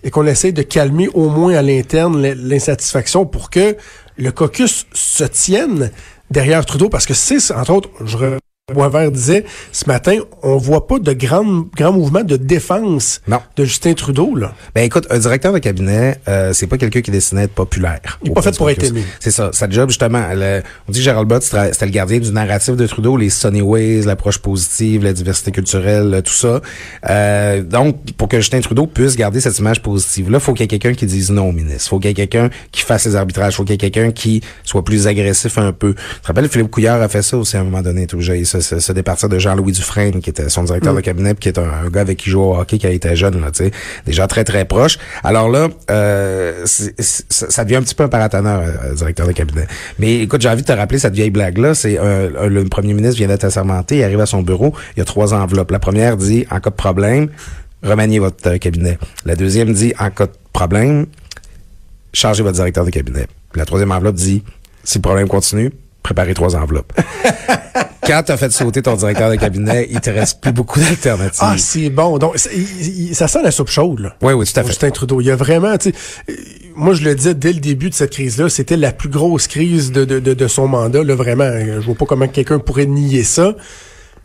et 0.03 0.11
qu'on 0.11 0.27
essaye 0.27 0.53
de 0.53 0.61
calmer 0.61 1.07
au 1.15 1.29
moins 1.29 1.55
à 1.55 1.63
l'interne 1.63 2.21
l'insatisfaction 2.21 3.25
pour 3.25 3.49
que 3.49 3.75
le 4.15 4.31
caucus 4.31 4.85
se 4.93 5.23
tienne 5.23 5.89
derrière 6.29 6.63
Trudeau, 6.67 6.87
parce 6.87 7.07
que 7.07 7.15
c'est, 7.15 7.51
entre 7.51 7.71
autres, 7.73 7.89
je 8.05 8.15
re- 8.15 8.37
Boisvert 8.73 9.11
disait 9.11 9.45
ce 9.71 9.85
matin, 9.87 10.17
on 10.43 10.57
voit 10.57 10.87
pas 10.87 10.99
de 10.99 11.13
grand, 11.13 11.65
grand 11.75 11.91
mouvement 11.93 12.23
de 12.23 12.35
défense 12.37 13.21
Non. 13.27 13.39
de 13.55 13.65
Justin 13.65 13.93
Trudeau. 13.93 14.35
Là. 14.35 14.53
Ben 14.75 14.83
écoute, 14.83 15.07
un 15.09 15.19
directeur 15.19 15.53
de 15.53 15.59
cabinet, 15.59 16.17
euh, 16.27 16.53
c'est 16.53 16.67
pas 16.67 16.77
quelqu'un 16.77 17.01
qui 17.01 17.09
est 17.11 17.13
destiné 17.13 17.41
à 17.41 17.43
être 17.45 17.53
populaire. 17.53 18.19
Il 18.23 18.27
est 18.27 18.31
Au 18.31 18.33
pas 18.35 18.41
fait 18.41 18.55
pour 18.57 18.69
être 18.69 18.83
aimé. 18.83 19.03
C'est 19.19 19.31
ça. 19.31 19.49
Sa 19.53 19.69
job, 19.69 19.89
justement, 19.89 20.23
le- 20.33 20.61
on 20.87 20.91
dit 20.91 20.99
que 20.99 21.03
Gérald 21.05 21.27
Bott, 21.27 21.43
c'était 21.43 21.85
le 21.85 21.91
gardien 21.91 22.19
du 22.19 22.31
narratif 22.31 22.75
de 22.75 22.87
Trudeau, 22.87 23.17
les 23.17 23.29
sunny 23.29 23.61
ways, 23.61 24.01
l'approche 24.03 24.37
positive, 24.37 25.03
la 25.03 25.13
diversité 25.13 25.51
culturelle, 25.51 26.21
tout 26.23 26.33
ça. 26.33 26.61
Euh, 27.09 27.61
donc, 27.63 27.97
pour 28.17 28.27
que 28.27 28.37
Justin 28.37 28.61
Trudeau 28.61 28.87
puisse 28.87 29.15
garder 29.15 29.41
cette 29.41 29.57
image 29.59 29.81
positive-là, 29.81 30.39
faut 30.39 30.53
qu'il 30.53 30.61
y 30.61 30.65
ait 30.65 30.67
quelqu'un 30.67 30.93
qui 30.93 31.05
dise 31.05 31.31
non 31.31 31.49
au 31.49 31.51
ministre. 31.51 31.89
faut 31.89 31.99
qu'il 31.99 32.09
y 32.09 32.11
ait 32.11 32.27
quelqu'un 32.27 32.49
qui 32.71 32.81
fasse 32.81 33.05
les 33.05 33.15
arbitrages. 33.15 33.55
faut 33.55 33.63
qu'il 33.63 33.71
y 33.71 33.75
ait 33.75 33.89
quelqu'un 33.89 34.11
qui 34.11 34.41
soit 34.63 34.83
plus 34.83 35.07
agressif 35.07 35.57
un 35.57 35.71
peu. 35.73 35.93
Tu 35.93 36.21
te 36.21 36.27
rappelles, 36.27 36.47
Philippe 36.49 36.69
Couillard 36.71 37.01
a 37.01 37.07
fait 37.07 37.21
ça 37.21 37.37
aussi 37.37 37.57
à 37.57 37.61
un 37.61 37.63
moment 37.63 37.81
donné, 37.81 38.07
tout 38.07 38.21
j'ai 38.21 38.43
se, 38.61 38.79
se, 38.79 38.91
départir 38.91 39.29
de 39.29 39.39
Jean-Louis 39.39 39.73
Dufresne, 39.73 40.21
qui 40.21 40.29
était 40.29 40.49
son 40.49 40.63
directeur 40.63 40.93
de 40.93 41.01
cabinet, 41.01 41.33
puis 41.33 41.43
qui 41.43 41.49
est 41.49 41.59
un, 41.59 41.69
un 41.85 41.89
gars 41.89 42.01
avec 42.01 42.17
qui 42.17 42.29
il 42.29 42.31
joue 42.31 42.41
au 42.41 42.55
hockey 42.55 42.77
quand 42.79 42.89
il 42.89 42.95
était 42.95 43.15
jeune, 43.15 43.41
là, 43.41 43.51
tu 43.51 43.65
sais. 43.65 43.71
Des 44.05 44.13
gens 44.13 44.27
très, 44.27 44.43
très 44.43 44.65
proches. 44.65 44.97
Alors 45.23 45.49
là, 45.49 45.69
euh, 45.89 46.65
ça 46.65 47.49
ça 47.49 47.63
devient 47.63 47.77
un 47.77 47.81
petit 47.81 47.95
peu 47.95 48.03
un 48.03 48.09
paratonnerre, 48.09 48.61
euh, 48.61 48.93
directeur 48.95 49.27
de 49.27 49.31
cabinet. 49.31 49.67
Mais 49.99 50.19
écoute, 50.19 50.41
j'ai 50.41 50.49
envie 50.49 50.61
de 50.61 50.67
te 50.67 50.71
rappeler 50.71 50.99
cette 50.99 51.13
vieille 51.13 51.31
blague-là. 51.31 51.75
C'est 51.75 51.97
le 51.97 52.63
premier 52.65 52.93
ministre 52.93 53.17
vient 53.17 53.27
d'être 53.27 53.43
assermenté, 53.43 53.97
il 53.97 54.03
arrive 54.03 54.19
à 54.19 54.25
son 54.25 54.41
bureau, 54.41 54.73
il 54.95 54.99
y 54.99 55.01
a 55.01 55.05
trois 55.05 55.33
enveloppes. 55.33 55.71
La 55.71 55.79
première 55.79 56.17
dit, 56.17 56.45
en 56.49 56.59
cas 56.59 56.69
de 56.69 56.75
problème, 56.75 57.29
remaniez 57.83 58.19
votre 58.19 58.47
euh, 58.49 58.57
cabinet. 58.57 58.97
La 59.25 59.35
deuxième 59.35 59.73
dit, 59.73 59.93
en 59.99 60.09
cas 60.09 60.27
de 60.27 60.33
problème, 60.53 61.07
changez 62.13 62.43
votre 62.43 62.55
directeur 62.55 62.85
de 62.85 62.89
cabinet. 62.89 63.27
La 63.55 63.65
troisième 63.65 63.91
enveloppe 63.91 64.15
dit, 64.15 64.43
si 64.83 64.97
le 64.97 65.01
problème 65.01 65.27
continue, 65.27 65.71
préparez 66.03 66.33
trois 66.33 66.55
enveloppes. 66.55 66.93
Quand 68.05 68.23
tu 68.23 68.31
as 68.31 68.37
fait 68.37 68.51
sauter 68.51 68.81
ton 68.81 68.95
directeur 68.95 69.29
de 69.29 69.35
cabinet, 69.35 69.87
il 69.91 70.01
te 70.01 70.09
reste 70.09 70.41
plus 70.41 70.51
beaucoup 70.51 70.79
d'alternatives. 70.79 71.39
Ah, 71.39 71.55
c'est 71.57 71.89
bon. 71.91 72.17
Donc, 72.17 72.35
il- 72.53 73.15
ça 73.15 73.27
sent 73.27 73.39
la 73.43 73.51
soupe 73.51 73.69
chaude. 73.69 73.99
Là. 73.99 74.15
oui, 74.23 74.33
oui, 74.33 74.45
tout 74.45 74.59
à 74.59 74.63
fait. 74.63 74.69
Justin 74.69 74.89
Trudeau. 74.89 75.21
Il 75.21 75.27
y 75.27 75.31
a 75.31 75.35
vraiment, 75.35 75.77
tu 75.77 75.91
sais, 75.91 76.35
moi 76.75 76.93
je 76.95 77.03
le 77.03 77.13
disais 77.13 77.35
dès 77.35 77.53
le 77.53 77.59
début 77.59 77.89
de 77.89 77.93
cette 77.95 78.11
crise-là, 78.11 78.49
c'était 78.49 78.75
la 78.77 78.91
plus 78.91 79.09
grosse 79.09 79.47
crise 79.47 79.91
de, 79.91 80.03
de, 80.03 80.19
de, 80.19 80.33
de 80.33 80.47
son 80.47 80.67
mandat. 80.67 81.03
Là, 81.03 81.13
vraiment, 81.15 81.49
je 81.59 81.85
vois 81.85 81.95
pas 81.95 82.05
comment 82.05 82.27
quelqu'un 82.27 82.57
pourrait 82.59 82.87
nier 82.87 83.23
ça. 83.23 83.53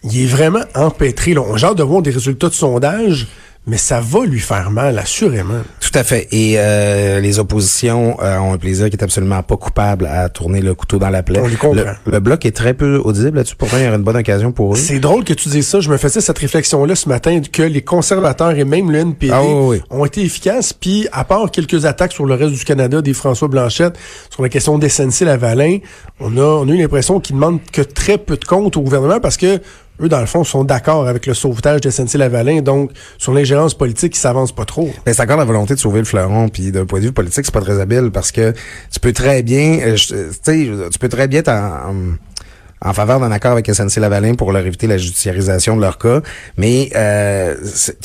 Il 0.05 0.23
est 0.23 0.27
vraiment 0.27 0.61
empêtré. 0.75 1.35
Là. 1.35 1.43
On 1.47 1.57
hâte 1.63 1.77
de 1.77 1.83
voir 1.83 2.01
des 2.01 2.11
résultats 2.11 2.49
de 2.49 2.55
sondage, 2.55 3.27
mais 3.67 3.77
ça 3.79 4.01
va 4.01 4.25
lui 4.25 4.39
faire 4.41 4.71
mal, 4.71 4.99
assurément. 4.99 5.61
Tout 5.81 5.91
à 5.99 6.05
fait. 6.05 6.29
Et 6.31 6.55
euh, 6.59 7.21
les 7.21 7.39
oppositions 7.39 8.17
euh, 8.23 8.39
ont 8.39 8.53
un 8.53 8.59
plaisir 8.59 8.89
qui 8.91 8.97
est 8.97 9.03
absolument 9.03 9.43
pas 9.43 9.57
coupable 9.57 10.07
à 10.07 10.29
tourner 10.29 10.61
le 10.61 10.75
couteau 10.75 10.99
dans 10.99 11.11
la 11.11 11.23
plaie. 11.23 11.41
On 11.41 11.47
les 11.49 11.57
comprend. 11.57 11.75
Le, 12.07 12.13
le 12.13 12.21
bloc 12.21 12.45
est 12.47 12.55
très 12.55 12.75
peu 12.75 13.01
audible 13.03 13.39
là-dessus. 13.39 13.57
Pourtant, 13.57 13.77
il 13.79 13.85
y 13.85 13.87
aura 13.87 13.97
une 13.97 14.03
bonne 14.03 14.17
occasion 14.17 14.53
pour 14.53 14.75
eux. 14.75 14.77
C'est 14.77 15.01
drôle 15.01 15.25
que 15.25 15.33
tu 15.35 15.49
dises 15.49 15.67
ça. 15.67 15.81
Je 15.81 15.91
me 15.91 15.97
faisais 15.97 16.21
cette 16.21 16.39
réflexion-là 16.39 16.95
ce 16.95 17.09
matin 17.09 17.41
que 17.53 17.63
les 17.63 17.83
conservateurs 17.83 18.51
et 18.53 18.65
même 18.65 18.91
le 18.91 18.99
NPD 18.99 19.33
Ah 19.35 19.43
oui, 19.43 19.53
oui. 19.79 19.83
ont 19.91 20.05
été 20.05 20.23
efficaces. 20.23 20.73
Puis, 20.73 21.09
à 21.13 21.25
part 21.25 21.51
quelques 21.51 21.87
attaques 21.87 22.13
sur 22.13 22.25
le 22.27 22.35
reste 22.35 22.53
du 22.53 22.65
Canada 22.65 23.03
des 23.03 23.15
François 23.15 23.49
Blanchette 23.49 23.99
sur 24.31 24.43
la 24.43 24.49
question 24.49 24.79
d'SNC-Lavalin, 24.79 25.79
on 26.21 26.37
a, 26.37 26.41
on 26.43 26.69
a 26.69 26.73
eu 26.73 26.77
l'impression 26.79 27.21
qu'ils 27.21 27.37
demandent 27.37 27.61
que 27.73 27.83
très 27.83 28.19
peu 28.19 28.37
de 28.37 28.45
comptes 28.45 28.77
au 28.77 28.81
gouvernement 28.83 29.21
parce 29.21 29.37
que 29.37 29.61
eux, 30.01 30.09
dans 30.09 30.21
le 30.21 30.27
fond, 30.27 30.45
sont 30.45 30.65
d'accord 30.65 31.09
avec 31.09 31.27
le 31.27 31.35
sauvetage 31.35 31.81
de 31.81 31.91
SNC-Lavalin. 31.91 32.63
Donc, 32.63 32.91
sur 33.19 33.33
l'ingérence 33.33 33.75
politique, 33.75 34.17
ils 34.17 34.21
s'avancent 34.21 34.55
pas 34.55 34.65
trop. 34.65 34.91
Ben, 35.05 35.15
c'est 35.15 35.23
encore 35.23 35.37
la 35.37 35.45
volonté 35.45 35.75
de 35.75 35.79
sauver 35.79 36.01
le 36.01 36.05
fleuron, 36.05 36.49
puis 36.49 36.73
d'un 36.73 36.87
point 36.87 37.01
de 37.01 37.07
vue 37.07 37.13
politique, 37.13 37.45
c'est 37.45 37.55
pas 37.55 37.61
très 37.61 37.81
habile 37.81 38.11
parce 38.13 38.33
que 38.33 38.53
tu 38.93 39.01
peux 39.01 39.13
très 39.13 39.43
bien, 39.43 39.79
euh, 39.81 39.95
tu 39.95 40.15
sais, 40.43 40.71
tu 40.91 40.99
peux 40.99 41.09
très 41.09 41.29
bien 41.29 41.41
être 41.41 41.51
en, 42.81 42.93
faveur 42.93 43.21
d'un 43.21 43.31
accord 43.31 43.53
avec 43.53 43.73
SNC 43.73 43.97
Lavalin 44.01 44.35
pour 44.35 44.53
leur 44.53 44.67
éviter 44.67 44.87
la 44.87 44.99
judiciarisation 44.99 45.77
de 45.77 45.81
leur 45.81 45.99
cas, 45.99 46.21
mais 46.57 46.91
euh, 46.95 47.55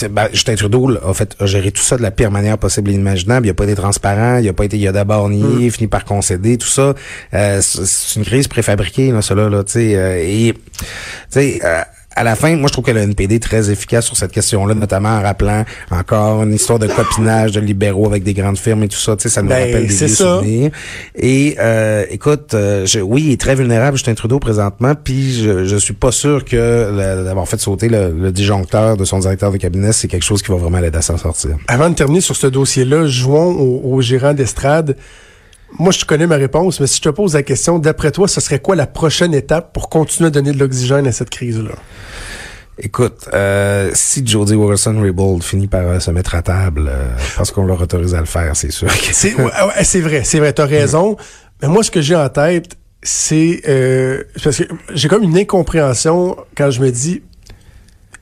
ben, 0.10 0.28
Justin 0.32 0.56
Trudeau 0.56 0.88
là, 0.88 1.00
a 1.08 1.14
fait 1.14 1.36
a 1.40 1.46
géré 1.46 1.72
tout 1.72 1.82
ça 1.82 1.98
de 1.98 2.02
la 2.02 2.12
pire 2.12 2.32
manière 2.32 2.58
possible 2.58 2.92
et 2.92 2.94
inimaginable. 2.94 3.48
Il 3.48 3.50
a 3.50 3.54
pas 3.54 3.66
été 3.66 3.76
transparent, 3.76 4.38
il 4.38 4.48
a 4.48 4.54
pas 4.54 4.66
été, 4.66 4.78
il 4.78 4.88
a 4.88 4.92
d'abord 4.92 5.30
nié, 5.30 5.70
fini 5.70 5.88
par 5.88 6.06
concéder, 6.06 6.58
tout 6.58 6.68
ça. 6.68 6.94
Euh, 7.34 7.62
c'est 7.62 7.86
c'est 7.86 8.20
une 8.20 8.26
crise 8.26 8.48
préfabriquée 8.48 9.12
là, 9.12 9.22
cela 9.22 9.50
là, 9.50 9.64
tu 9.64 9.74
sais, 9.74 9.96
euh, 9.96 10.18
et 10.18 10.54
tu 10.54 10.86
sais. 11.30 11.60
À 12.16 12.24
la 12.24 12.36
fin, 12.36 12.56
moi, 12.58 12.68
je 12.68 12.74
trouve 12.74 12.84
que 12.86 12.92
le 12.92 13.00
NPD 13.02 13.36
est 13.36 13.40
très 13.44 13.72
efficace 13.72 14.06
sur 14.06 14.18
cette 14.18 14.32
question-là, 14.32 14.74
notamment 14.74 15.10
en 15.10 15.22
rappelant 15.22 15.64
encore 15.92 16.44
une 16.44 16.54
histoire 16.54 16.78
de 16.78 16.88
copinage 16.88 17.52
de 17.54 17.60
libéraux 17.62 18.06
avec 18.06 18.24
des 18.24 18.34
grandes 18.34 18.58
firmes 18.58 18.84
et 18.84 18.88
tout 18.90 18.98
ça. 18.98 19.16
Tu 19.16 19.24
sais, 19.24 19.30
ça 19.30 19.42
nous 19.42 19.50
Ben, 19.50 19.66
rappelle 19.68 19.88
des 19.88 19.94
c'est 19.94 20.06
vieux 20.08 20.16
ça. 20.16 20.38
souvenirs. 20.40 20.72
Et 21.16 21.56
euh, 21.60 22.06
écoute, 22.10 22.54
euh, 22.54 22.86
je- 22.86 23.00
oui, 23.00 23.24
il 23.28 23.32
est 23.32 23.40
très 23.40 23.56
vulnérable, 23.56 23.96
Justin 23.98 24.14
Trudeau, 24.14 24.40
présentement, 24.40 24.94
puis 25.02 25.34
je, 25.42 25.66
je 25.66 25.76
suis 25.78 25.94
pas 25.94 26.12
sûr 26.12 26.44
que 26.44 27.24
d'avoir 27.24 27.48
fait 27.48 27.60
sauter 27.60 27.88
le, 27.88 28.12
le 28.12 28.32
disjoncteur 28.32 28.98
de 28.98 29.06
son 29.06 29.20
directeur 29.20 29.52
de 29.52 29.58
cabinet, 29.58 29.94
c'est 29.94 30.08
quelque 30.08 30.24
chose 30.26 30.42
qui 30.42 30.52
va 30.52 30.58
vraiment 30.58 30.80
l'aider 30.80 30.98
à 30.98 31.02
s'en 31.02 31.18
sortir. 31.18 31.52
Avant 31.68 31.90
de 31.90 31.96
terminer 31.96 32.22
sur 32.22 32.36
ce 32.36 32.48
dossier-là, 32.48 33.06
jouons 33.08 33.52
au, 33.54 33.82
au 33.96 34.02
gérant 34.02 34.34
d'estrade. 34.34 34.96
Moi, 35.80 35.92
je 35.92 36.06
connais 36.06 36.28
ma 36.28 36.36
réponse, 36.36 36.80
mais 36.80 36.88
si 36.88 36.98
je 36.98 37.02
te 37.04 37.10
pose 37.10 37.34
la 37.34 37.44
question, 37.44 37.80
d'après 37.80 38.12
toi, 38.12 38.28
ce 38.28 38.42
serait 38.42 38.60
quoi 38.60 38.76
la 38.76 38.88
prochaine 38.88 39.34
étape 39.34 39.74
pour 39.74 39.90
continuer 39.90 40.28
à 40.28 40.30
donner 40.32 40.52
de 40.52 40.60
l'oxygène 40.60 41.08
à 41.08 41.12
cette 41.12 41.30
crise-là? 41.30 41.72
Écoute, 42.78 43.30
euh, 43.34 43.92
si 43.94 44.26
Jody 44.26 44.56
Wilson-Raybould 44.56 45.44
finit 45.44 45.68
par 45.68 45.82
euh, 45.88 46.00
se 46.00 46.10
mettre 46.12 46.36
à 46.36 46.42
table, 46.42 46.90
euh, 46.92 47.06
parce 47.38 47.52
qu'on 47.52 47.66
leur 47.66 47.82
autorise 47.82 48.16
à 48.16 48.20
le 48.20 48.26
faire, 48.26 48.56
c'est 48.56 48.72
sûr. 48.72 48.88
que- 48.88 48.94
C'est 49.14 49.36
ouais, 49.36 49.44
ouais, 49.44 49.84
c'est 49.84 50.02
vrai, 50.02 50.24
c'est 50.24 50.40
vrai, 50.40 50.52
t'as 50.54 50.66
raison. 50.66 51.16
Mais 51.62 51.68
moi, 51.68 51.84
ce 51.84 51.92
que 51.92 52.02
j'ai 52.02 52.16
en 52.16 52.30
tête, 52.30 52.76
c'est 53.04 53.62
euh, 53.68 54.24
parce 54.44 54.58
que 54.58 54.64
j'ai 54.94 55.08
comme 55.08 55.24
une 55.24 55.38
incompréhension 55.38 56.38
quand 56.58 56.72
je 56.72 56.82
me 56.82 56.90
dis, 56.92 57.22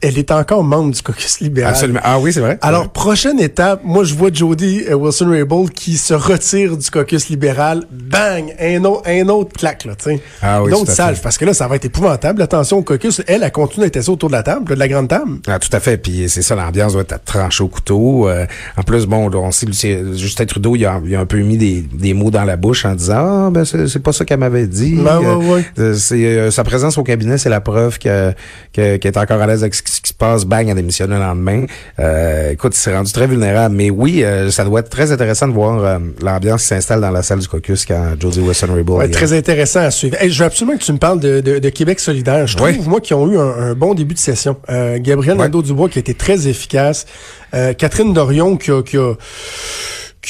elle 0.02 0.18
est 0.18 0.32
encore 0.32 0.64
membre 0.64 0.94
du 0.94 1.02
caucus 1.02 1.40
libéral. 1.42 1.72
Absolument. 1.74 2.00
Ah 2.04 2.20
oui, 2.20 2.32
c'est 2.32 2.40
vrai. 2.40 2.58
Alors, 2.62 2.90
prochaine 2.90 3.40
étape, 3.40 3.82
moi, 3.84 4.04
je 4.04 4.14
vois 4.16 4.30
Jody 4.32 4.84
euh, 4.90 4.94
Wilson-Raybould 4.96 5.72
qui 5.72 5.98
se 5.98 6.14
retire 6.14 6.78
du 6.78 6.90
caucus 6.90 7.28
libéral. 7.30 7.84
Bang! 7.92 8.56
Un 8.60 8.84
autre, 8.86 9.04
un 9.08 9.28
autre 9.28 9.52
claque, 9.58 9.86
là, 9.86 9.96
tu 9.96 10.12
sais. 10.12 10.22
Ah 10.42 10.62
oui, 10.64 10.70
Une 10.70 10.76
autre 10.76 10.86
tout 10.86 10.92
à 10.92 10.96
salve, 10.96 11.20
parce 11.22 11.38
que 11.38 11.46
là, 11.46 11.54
ça 11.54 11.68
va 11.68 11.76
être 11.76 11.86
épouvantable. 11.86 12.42
Attention 12.42 12.78
au 12.78 12.84
caucus. 12.84 13.22
Elle, 13.28 13.44
elle 13.44 13.52
continue 13.52 13.86
d'être 13.86 13.98
assise 13.98 14.10
autour 14.10 14.30
de 14.30 14.36
la 14.36 14.44
table, 14.44 14.70
de 14.70 14.76
la 14.76 14.88
grande 14.88 15.10
table. 15.10 15.40
Ah, 15.48 15.60
tout 15.60 15.70
à 15.74 15.80
fait. 15.80 15.98
Puis 15.98 16.30
c'est 16.30 16.42
ça, 16.42 16.56
l'ambiance 16.56 16.94
doit 16.94 17.02
être 17.02 17.24
tranchée 17.26 17.64
au 17.64 17.68
couteau. 17.68 18.30
Euh, 18.30 18.46
en 18.78 18.84
plus, 18.84 19.06
bon, 19.06 19.30
on 19.34 19.52
sait, 19.52 19.68
Justin 20.16 20.46
Trudeau, 20.46 20.76
il 20.76 20.86
a, 20.86 21.02
il 21.06 21.16
a 21.16 21.20
un 21.20 21.26
peu 21.26 21.40
mis 21.40 21.58
des, 21.58 21.82
des 21.82 22.14
mots 22.14 22.32
dans 22.32 22.46
la 22.46 22.56
bouche 22.56 22.86
en 22.86 22.96
disant 22.96 23.48
Ah, 23.48 23.50
ben 23.52 23.66
c'est 23.66 24.00
pas 24.02 24.14
ça 24.14 24.24
qu'elle 24.26 24.40
m'avait 24.40 24.68
dit. 24.68 24.96
Ben, 24.96 25.20
ouais, 25.20 25.26
Euh, 25.26 25.36
ouais. 25.56 25.66
euh, 25.80 25.96
euh, 26.12 26.52
sa 26.52 26.64
présence 26.64 26.98
au 26.98 27.04
cabinet, 27.04 27.38
c'est 27.38 27.50
la 27.50 27.62
preuve 27.62 28.00
que, 28.00 28.32
que- 28.74 28.96
qu'elle 28.98 29.12
est 29.14 29.18
encore 29.18 29.42
à 29.42 29.48
l'aise 29.48 29.62
avec 29.64 29.76
ce 29.76 29.84
qui 29.84 29.89
ce 29.90 30.02
qui 30.02 30.10
se 30.10 30.14
passe, 30.14 30.46
bang, 30.46 30.68
elle 30.70 30.76
démissionne 30.76 31.10
le 31.12 31.18
lendemain. 31.18 31.66
Euh, 32.00 32.52
écoute, 32.52 32.74
il 32.76 32.80
s'est 32.80 32.96
rendu 32.96 33.12
très 33.12 33.28
vulnérable. 33.28 33.76
Mais 33.76 33.90
oui, 33.90 34.24
euh, 34.24 34.50
ça 34.52 34.64
doit 34.64 34.80
être 34.82 34.90
très 34.90 35.12
intéressant 35.12 35.48
de 35.48 35.54
voir 35.54 35.84
euh, 35.84 36.00
l'ambiance 36.22 36.62
qui 36.62 36.68
s'installe 36.70 37.02
dans 37.02 37.12
la 37.12 37.24
salle 37.24 37.40
du 37.40 37.48
caucus 37.48 37.86
quand 37.86 38.14
Josie 38.20 38.42
Wilson-Raybould 38.42 38.98
Ouais, 39.00 39.10
très 39.10 39.34
intéressant 39.34 39.82
à 39.82 39.92
suivre. 39.92 40.16
Hey, 40.22 40.30
je 40.32 40.40
veux 40.40 40.46
absolument 40.46 40.78
que 40.78 40.84
tu 40.84 40.94
me 40.94 40.98
parles 40.98 41.20
de, 41.20 41.40
de, 41.42 41.60
de 41.60 41.70
Québec 41.70 42.00
solidaire. 42.00 42.48
Je 42.48 42.56
trouve, 42.56 42.70
Oui. 42.70 42.82
moi, 42.86 43.02
qu'ils 43.02 43.16
ont 43.16 43.30
eu 43.32 43.38
un, 43.38 43.42
un 43.72 43.74
bon 43.74 43.94
début 43.94 44.14
de 44.14 44.20
session. 44.20 44.58
Euh, 44.70 44.98
Gabriel 45.02 45.38
Ouais. 45.38 45.44
Nadeau-Dubois 45.44 45.90
qui 45.90 46.00
a 46.00 46.02
été 46.02 46.14
très 46.14 46.48
efficace. 46.48 47.06
Euh, 47.54 47.74
Catherine 47.74 48.14
Dorion 48.14 48.58
qui 48.58 48.72
a... 48.72 48.82
Qui 48.84 48.98
a 48.98 49.14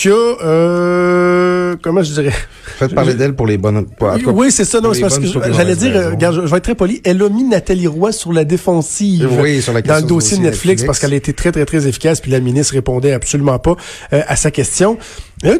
qui 0.01 0.09
a, 0.09 0.13
euh, 0.13 1.75
comment 1.81 2.01
je 2.03 2.13
dirais? 2.13 2.33
Faites 2.77 2.93
parler 2.95 3.13
d'elle 3.15 3.35
pour 3.35 3.47
les 3.47 3.57
bonnes... 3.57 3.85
pour- 3.85 4.13
oui, 4.33 4.51
c'est 4.51 4.63
ça. 4.65 4.79
Non, 4.79 4.93
c'est 4.93 5.01
parce 5.01 5.19
que 5.19 5.25
j'allais 5.25 5.75
dire, 5.75 5.95
euh, 5.95 6.11
regarde, 6.11 6.35
je, 6.35 6.41
je 6.41 6.45
vais 6.47 6.57
être 6.57 6.63
très 6.63 6.75
poli. 6.75 7.01
Elle 7.03 7.21
a 7.21 7.29
mis 7.29 7.43
Nathalie 7.43 7.87
Roy 7.87 8.11
sur 8.11 8.31
la 8.31 8.45
défensive 8.45 9.27
Oui, 9.41 9.61
sur 9.61 9.73
la 9.73 9.81
dans 9.81 9.95
le 9.97 10.03
dossier 10.03 10.37
Netflix, 10.37 10.63
Netflix. 10.65 10.83
parce 10.85 10.99
qu'elle 10.99 11.13
a 11.13 11.17
été 11.17 11.33
très, 11.33 11.51
très, 11.51 11.65
très 11.65 11.87
efficace. 11.87 12.21
Puis 12.21 12.31
la 12.31 12.39
ministre 12.39 12.73
répondait 12.73 13.11
absolument 13.11 13.59
pas 13.59 13.75
euh, 14.13 14.21
à 14.27 14.35
sa 14.35 14.51
question. 14.51 14.97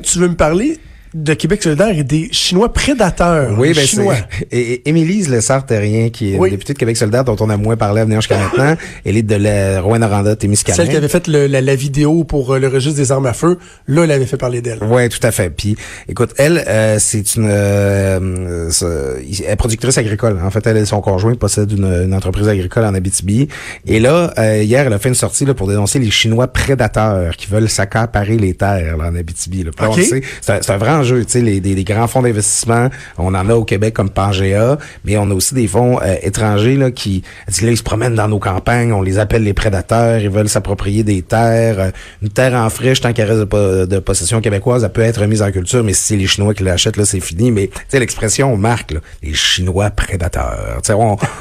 Tu 0.04 0.20
veux 0.20 0.28
me 0.30 0.36
parler 0.36 0.78
de 1.14 1.34
Québec 1.34 1.64
solidaire 1.64 1.90
et 1.98 2.04
des 2.04 2.30
Chinois 2.32 2.72
prédateurs. 2.72 3.58
Oui, 3.58 3.74
ben 3.74 3.86
Chinois. 3.86 4.16
c'est 4.40 4.48
et, 4.52 4.74
et 4.74 4.90
Émilise 4.90 5.28
Lessard-Terrien, 5.30 6.10
qui 6.10 6.34
est 6.34 6.38
Oui. 6.38 6.52
députée 6.52 6.74
de 6.74 6.78
Québec 6.78 6.98
solidaire, 6.98 7.24
dont 7.24 7.36
on 7.40 7.50
a 7.50 7.58
moins 7.58 7.76
parlé 7.78 8.02
à 8.02 8.06
venir 8.06 8.22
jusqu'à 8.22 8.38
maintenant. 8.40 8.76
Elle 9.06 9.18
est 9.18 9.24
de 9.24 9.36
la 9.36 9.82
Rouen-Noranda, 9.82 10.36
Témiscamingue. 10.36 10.78
Celle 10.78 10.90
qui 10.90 10.96
avait 10.98 11.08
fait 11.08 11.28
le- 11.28 11.48
la, 11.48 11.62
la 11.62 11.76
vidéo 11.76 12.24
pour 12.24 12.54
euh, 12.54 12.60
le 12.60 12.68
registre 12.68 12.98
des 13.00 13.12
armes 13.12 13.26
à 13.26 13.34
feu, 13.34 13.58
là, 13.88 14.04
elle 14.04 14.12
avait 14.12 14.26
fait 14.26 14.38
parler 14.38 14.62
d'elle. 14.62 14.84
Ouais, 14.84 15.10
tout 15.10 15.20
à 15.24 15.32
fait. 15.32 15.50
Puis, 15.50 15.76
écoute, 16.08 16.34
elle, 16.38 16.64
euh, 16.68 16.98
c'est 17.00 17.36
une, 17.36 17.48
euh, 17.50 18.70
euh, 18.84 19.16
elle 19.20 19.52
est 19.52 19.56
productrice 19.56 19.98
agricole. 19.98 20.40
En 20.44 20.52
fait, 20.52 20.66
elle 20.68 20.78
et 20.78 20.86
son 20.86 21.02
conjoint 21.02 21.34
possèdent 21.36 21.72
une, 21.72 21.86
une 21.86 22.14
entreprise 22.14 22.48
agricole 22.48 22.86
en 22.86 22.94
Abitibi. 22.94 23.48
Et 23.88 24.00
là, 24.00 24.34
euh, 24.38 24.62
hier, 24.64 24.86
elle 24.86 24.94
a 24.94 25.00
fait 25.00 25.10
une 25.10 25.16
sortie 25.16 25.46
là, 25.46 25.54
pour 25.54 25.68
dénoncer 25.68 26.00
les 26.00 26.12
Chinois 26.12 26.48
prédateurs 26.48 27.36
qui 27.36 27.48
veulent 27.48 27.70
s'accaparer 27.70 28.38
les 28.38 28.54
terres 28.54 28.98
là, 28.98 29.06
en 29.10 29.16
Abitibi. 29.16 29.64
Là. 29.64 29.72
Le 29.80 30.04
c'est 30.42 30.52
un, 30.52 30.60
un 30.74 30.78
vrai 30.78 30.92
enjeu. 31.00 31.26
Tu 31.26 31.42
les, 31.42 31.60
des, 31.60 31.84
grands 31.84 32.08
fonds 32.08 32.22
d'investissement, 32.22 32.90
on 33.18 33.34
en 33.34 33.50
a 33.50 33.56
au 33.56 33.64
Québec 33.64 33.94
comme 33.94 34.10
Pangea, 34.10 34.78
mais 35.06 35.18
on 35.18 35.30
a 35.32 35.34
aussi 35.34 35.54
des 35.54 35.68
fonds 35.68 36.00
euh, 36.02 36.16
étrangers 36.22 36.76
là 36.76 36.92
qui, 36.92 37.24
là, 37.62 37.70
ils 37.70 37.78
se 37.78 37.84
promènent 37.84 38.16
dans 38.16 38.28
nos 38.28 38.40
campagnes, 38.40 38.92
on 38.94 39.02
les 39.02 39.18
appelle 39.20 39.44
les 39.44 39.54
prédateurs, 39.54 40.20
ils 40.20 40.30
veulent 40.30 40.50
s'approprier 40.50 41.04
des 41.04 41.22
terres. 41.22 41.80
Euh, 41.80 41.92
Une 42.22 42.30
terre 42.30 42.54
en 42.54 42.70
friche, 42.70 43.02
tant 43.02 43.14
qu'elle 43.14 43.28
reste 43.28 43.40
de, 43.40 43.46
po- 43.46 43.86
de 43.86 44.00
possession 44.00 44.42
québécoise, 44.42 44.84
elle 44.84 44.92
peut 44.92 45.02
être 45.02 45.22
remise 45.22 45.42
en 45.42 45.52
culture, 45.52 45.84
mais 45.84 45.94
si 45.94 46.04
c'est 46.04 46.16
les 46.16 46.28
Chinois 46.28 46.54
qui 46.54 46.64
l'achètent, 46.64 47.04
c'est 47.06 47.20
fini. 47.20 47.52
Mais 47.52 47.68
tu 47.68 47.74
sais, 47.88 48.00
l'expression 48.00 48.56
marque, 48.58 48.92
là, 48.92 49.00
les 49.24 49.34
Chinois 49.34 49.90
prédateurs. 49.90 50.80
Tu 50.84 50.88
sais, 50.88 50.94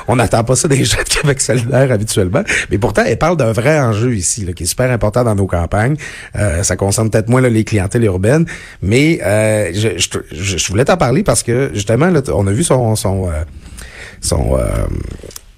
on 0.09 0.17
n'attend 0.17 0.45
pas 0.45 0.57
ça 0.57 0.69
des 0.69 0.85
gens 0.85 0.99
de 0.99 1.09
Québec 1.09 1.41
solidaire 1.41 1.91
habituellement, 1.91 2.43
mais 2.71 2.79
pourtant, 2.79 3.03
elle 3.07 3.19
parle 3.19 3.37
d'un 3.37 3.53
vrai 3.53 3.79
enjeu 3.81 4.15
ici, 4.15 4.47
qui 4.55 4.63
est 4.63 4.67
super 4.67 4.91
important 4.91 5.25
dans 5.25 5.35
nos 5.35 5.47
campagnes. 5.47 5.97
Euh, 6.37 6.63
ça 6.63 6.77
concerne 6.77 7.11
peut-être 7.11 7.29
moins 7.29 7.41
les 7.41 7.65
clientèles 7.65 8.05
urbaines, 8.05 8.47
mais 8.83 9.21
je, 9.73 9.99
je, 9.99 10.09
je- 10.33 10.59
je 10.59 10.69
voulais 10.69 10.85
t'en 10.85 10.97
parler 10.97 11.23
parce 11.23 11.43
que 11.43 11.71
justement, 11.75 12.09
là, 12.09 12.21
on 12.35 12.47
a 12.47 12.53
vu 12.53 12.65
son 12.65 12.95
son 12.97 13.29
euh, 13.29 13.43
son 14.21 14.57
euh, 14.59 14.65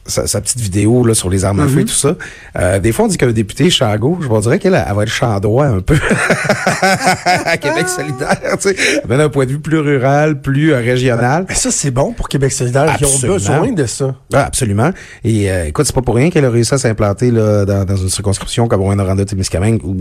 sa, 0.07 0.27
sa 0.27 0.41
petite 0.41 0.59
vidéo 0.59 1.05
là, 1.05 1.15
sur 1.15 1.31
les 1.31 1.45
armes 1.45 1.61
à 1.61 1.69
feu 1.69 1.81
et 1.81 1.85
tout 1.85 1.93
ça. 1.95 2.17
Euh, 2.59 2.81
des 2.81 2.91
fois, 2.91 3.05
on 3.05 3.09
dit 3.09 3.17
qu'un 3.17 3.31
député 3.31 3.71
champ 3.71 3.95
gauche, 3.97 4.25
je 4.25 4.29
me 4.29 4.41
dirais 4.41 4.59
qu'elle 4.59 4.75
elle 4.75 4.95
va 4.95 5.03
être 5.05 5.09
champ 5.09 5.39
droit 5.39 5.67
un 5.67 5.81
peu 5.81 5.95
à 7.45 7.57
Québec 7.57 7.89
solidaire, 7.89 8.41
tu 8.61 8.71
sais, 8.75 9.03
d'un 9.09 9.29
point 9.29 9.45
de 9.47 9.51
vue 9.53 9.61
plus 9.61 9.79
rural, 9.79 10.41
plus 10.41 10.73
euh, 10.73 10.79
régional. 10.79 11.45
Mais 11.49 11.55
ça, 11.55 11.71
c'est 11.71 11.91
bon 11.93 12.13
pour 12.13 12.29
Québec 12.29 12.51
solidaire. 12.51 12.97
Ils 13.01 13.05
ont 13.05 13.09
Absolument. 13.09 13.35
besoin 13.35 13.73
de 13.73 13.87
ça. 13.87 14.15
Ah, 14.33 14.47
absolument. 14.47 14.91
Et 15.23 15.51
euh, 15.51 15.67
écoute, 15.67 15.87
c'est 15.87 15.95
pas 15.95 16.03
pour 16.03 16.17
rien 16.17 16.31
qu'elle 16.31 16.45
a 16.45 16.51
réussi 16.51 16.75
à 16.75 16.79
s'implanter 16.79 17.31
dans, 17.31 17.85
dans 17.85 17.97
une 17.97 18.09
circonscription 18.11 18.67
comme 18.67 18.81
Rouen-Noranda 18.81 19.25
Témiscamingue 19.25 19.81
où 19.85 19.97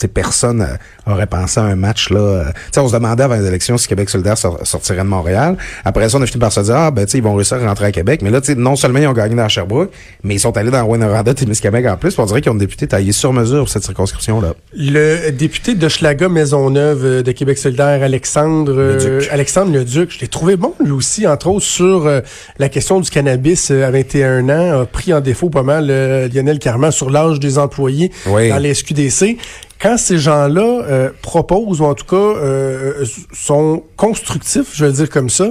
tu 0.00 0.06
sais, 0.06 0.08
personne 0.08 0.62
euh, 0.62 1.12
aurait 1.12 1.26
pensé 1.26 1.60
à 1.60 1.64
un 1.64 1.76
match 1.76 2.08
là. 2.10 2.18
euh, 2.20 2.44
on 2.78 2.88
se 2.88 2.94
demandait 2.94 3.22
avant 3.24 3.36
les 3.36 3.46
élections 3.46 3.76
si 3.76 3.86
Québec 3.86 4.08
solidaire 4.08 4.38
sor- 4.38 4.58
sortirait 4.64 4.98
de 4.98 5.02
Montréal. 5.02 5.56
Après 5.84 6.08
ça, 6.08 6.16
on 6.18 6.22
a 6.22 6.26
fini 6.26 6.40
par 6.40 6.50
se 6.52 6.60
dire 6.60 6.74
ah 6.76 6.90
ben 6.90 7.04
tu 7.06 7.18
ils 7.18 7.22
vont 7.22 7.34
réussir 7.34 7.58
à 7.62 7.66
rentrer 7.68 7.86
à 7.86 7.92
Québec. 7.92 8.20
Mais 8.22 8.30
là, 8.30 8.40
tu 8.40 8.56
non 8.56 8.76
seulement 8.76 8.98
ils 8.98 9.06
ont 9.06 9.12
gagné 9.12 9.34
dans 9.34 9.48
Sherbrooke, 9.48 9.90
mais 10.24 10.34
ils 10.34 10.40
sont 10.40 10.56
allés 10.56 10.70
dans 10.70 10.84
Rouen-Noranda 10.84 11.34
Témiscamingue 11.34 11.86
en 11.86 11.96
plus. 11.98 12.18
On 12.18 12.24
dirait 12.24 12.40
qu'ils 12.40 12.50
ont 12.50 12.54
des 12.54 12.66
députés 12.66 12.86
taillés 12.88 13.12
sur 13.12 13.32
mesure 13.34 13.58
pour 13.60 13.68
cette 13.68 13.84
circonscription 13.84 14.40
là. 14.40 14.54
Le 14.74 15.30
député 15.30 15.74
de 15.74 15.88
Schlaga 15.88 16.28
Maisonneuve 16.28 17.04
euh, 17.04 17.22
de 17.22 17.32
Québec 17.32 17.58
solidaire, 17.58 18.02
Alexandre 18.02 18.72
euh, 18.74 19.16
Leduc. 19.18 19.28
Alexandre 19.30 19.72
Leduc, 19.72 20.10
je 20.14 20.20
l'ai 20.20 20.28
trouvé 20.28 20.56
bon 20.56 20.72
lui 20.82 20.92
aussi, 20.92 21.26
entre 21.26 21.48
autres 21.48 21.66
sur 21.66 22.06
euh, 22.06 22.20
la 22.58 22.68
question 22.70 23.00
du 23.00 23.10
cannabis 23.10 23.70
à 23.70 23.90
21 23.90 24.48
ans, 24.48 24.80
a 24.82 24.86
pris 24.86 25.12
en 25.12 25.20
défaut 25.20 25.50
pas 25.50 25.62
mal 25.62 25.86
Lionel 26.32 26.58
Carman 26.58 26.90
sur 26.90 27.10
l'âge 27.10 27.38
des 27.40 27.58
employés 27.58 28.10
Oui. 28.26 28.48
dans 28.48 28.58
les 28.58 28.74
SQDC. 28.74 29.36
Quand 29.80 29.96
ces 29.96 30.18
gens-là 30.18 30.82
euh, 30.84 31.10
proposent, 31.22 31.80
ou 31.80 31.84
en 31.84 31.94
tout 31.94 32.04
cas 32.04 32.16
euh, 32.16 33.04
sont 33.32 33.82
constructifs, 33.96 34.68
je 34.74 34.84
vais 34.84 34.90
le 34.90 34.96
dire 34.96 35.10
comme 35.10 35.30
ça, 35.30 35.48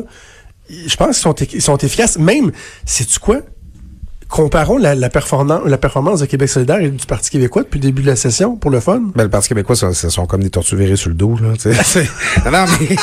je 0.70 0.96
pense 0.96 1.08
qu'ils 1.08 1.16
sont, 1.16 1.34
ils 1.34 1.62
sont 1.62 1.78
efficaces. 1.78 2.18
Même, 2.20 2.52
sais-tu 2.86 3.20
quoi? 3.20 3.42
Comparons 4.28 4.78
la, 4.78 4.94
la, 4.94 5.10
performance, 5.10 5.62
la 5.66 5.80
performance 5.80 6.20
de 6.20 6.28
Québec 6.28 6.48
solidaire 6.48 6.80
et 6.80 6.90
du 6.90 7.06
Parti 7.08 7.32
québécois 7.32 7.64
depuis 7.64 7.80
le 7.80 7.86
début 7.86 8.04
de 8.04 8.08
la 8.08 8.16
session, 8.16 8.56
pour 8.56 8.70
le 8.70 8.80
fun. 8.80 9.02
Ben, 9.16 9.24
le 9.24 9.30
Parti 9.30 9.50
québécois, 9.50 9.76
ça, 9.76 9.92
ça 9.96 10.12
sont 10.12 10.28
comme 10.28 10.44
des 10.44 10.52
tortues 10.52 10.76
virées 10.76 10.96
sur 10.96 11.10
le 11.10 11.16
dos, 11.16 11.36
là, 11.42 11.54
non, 12.52 12.66
mais... 12.80 12.96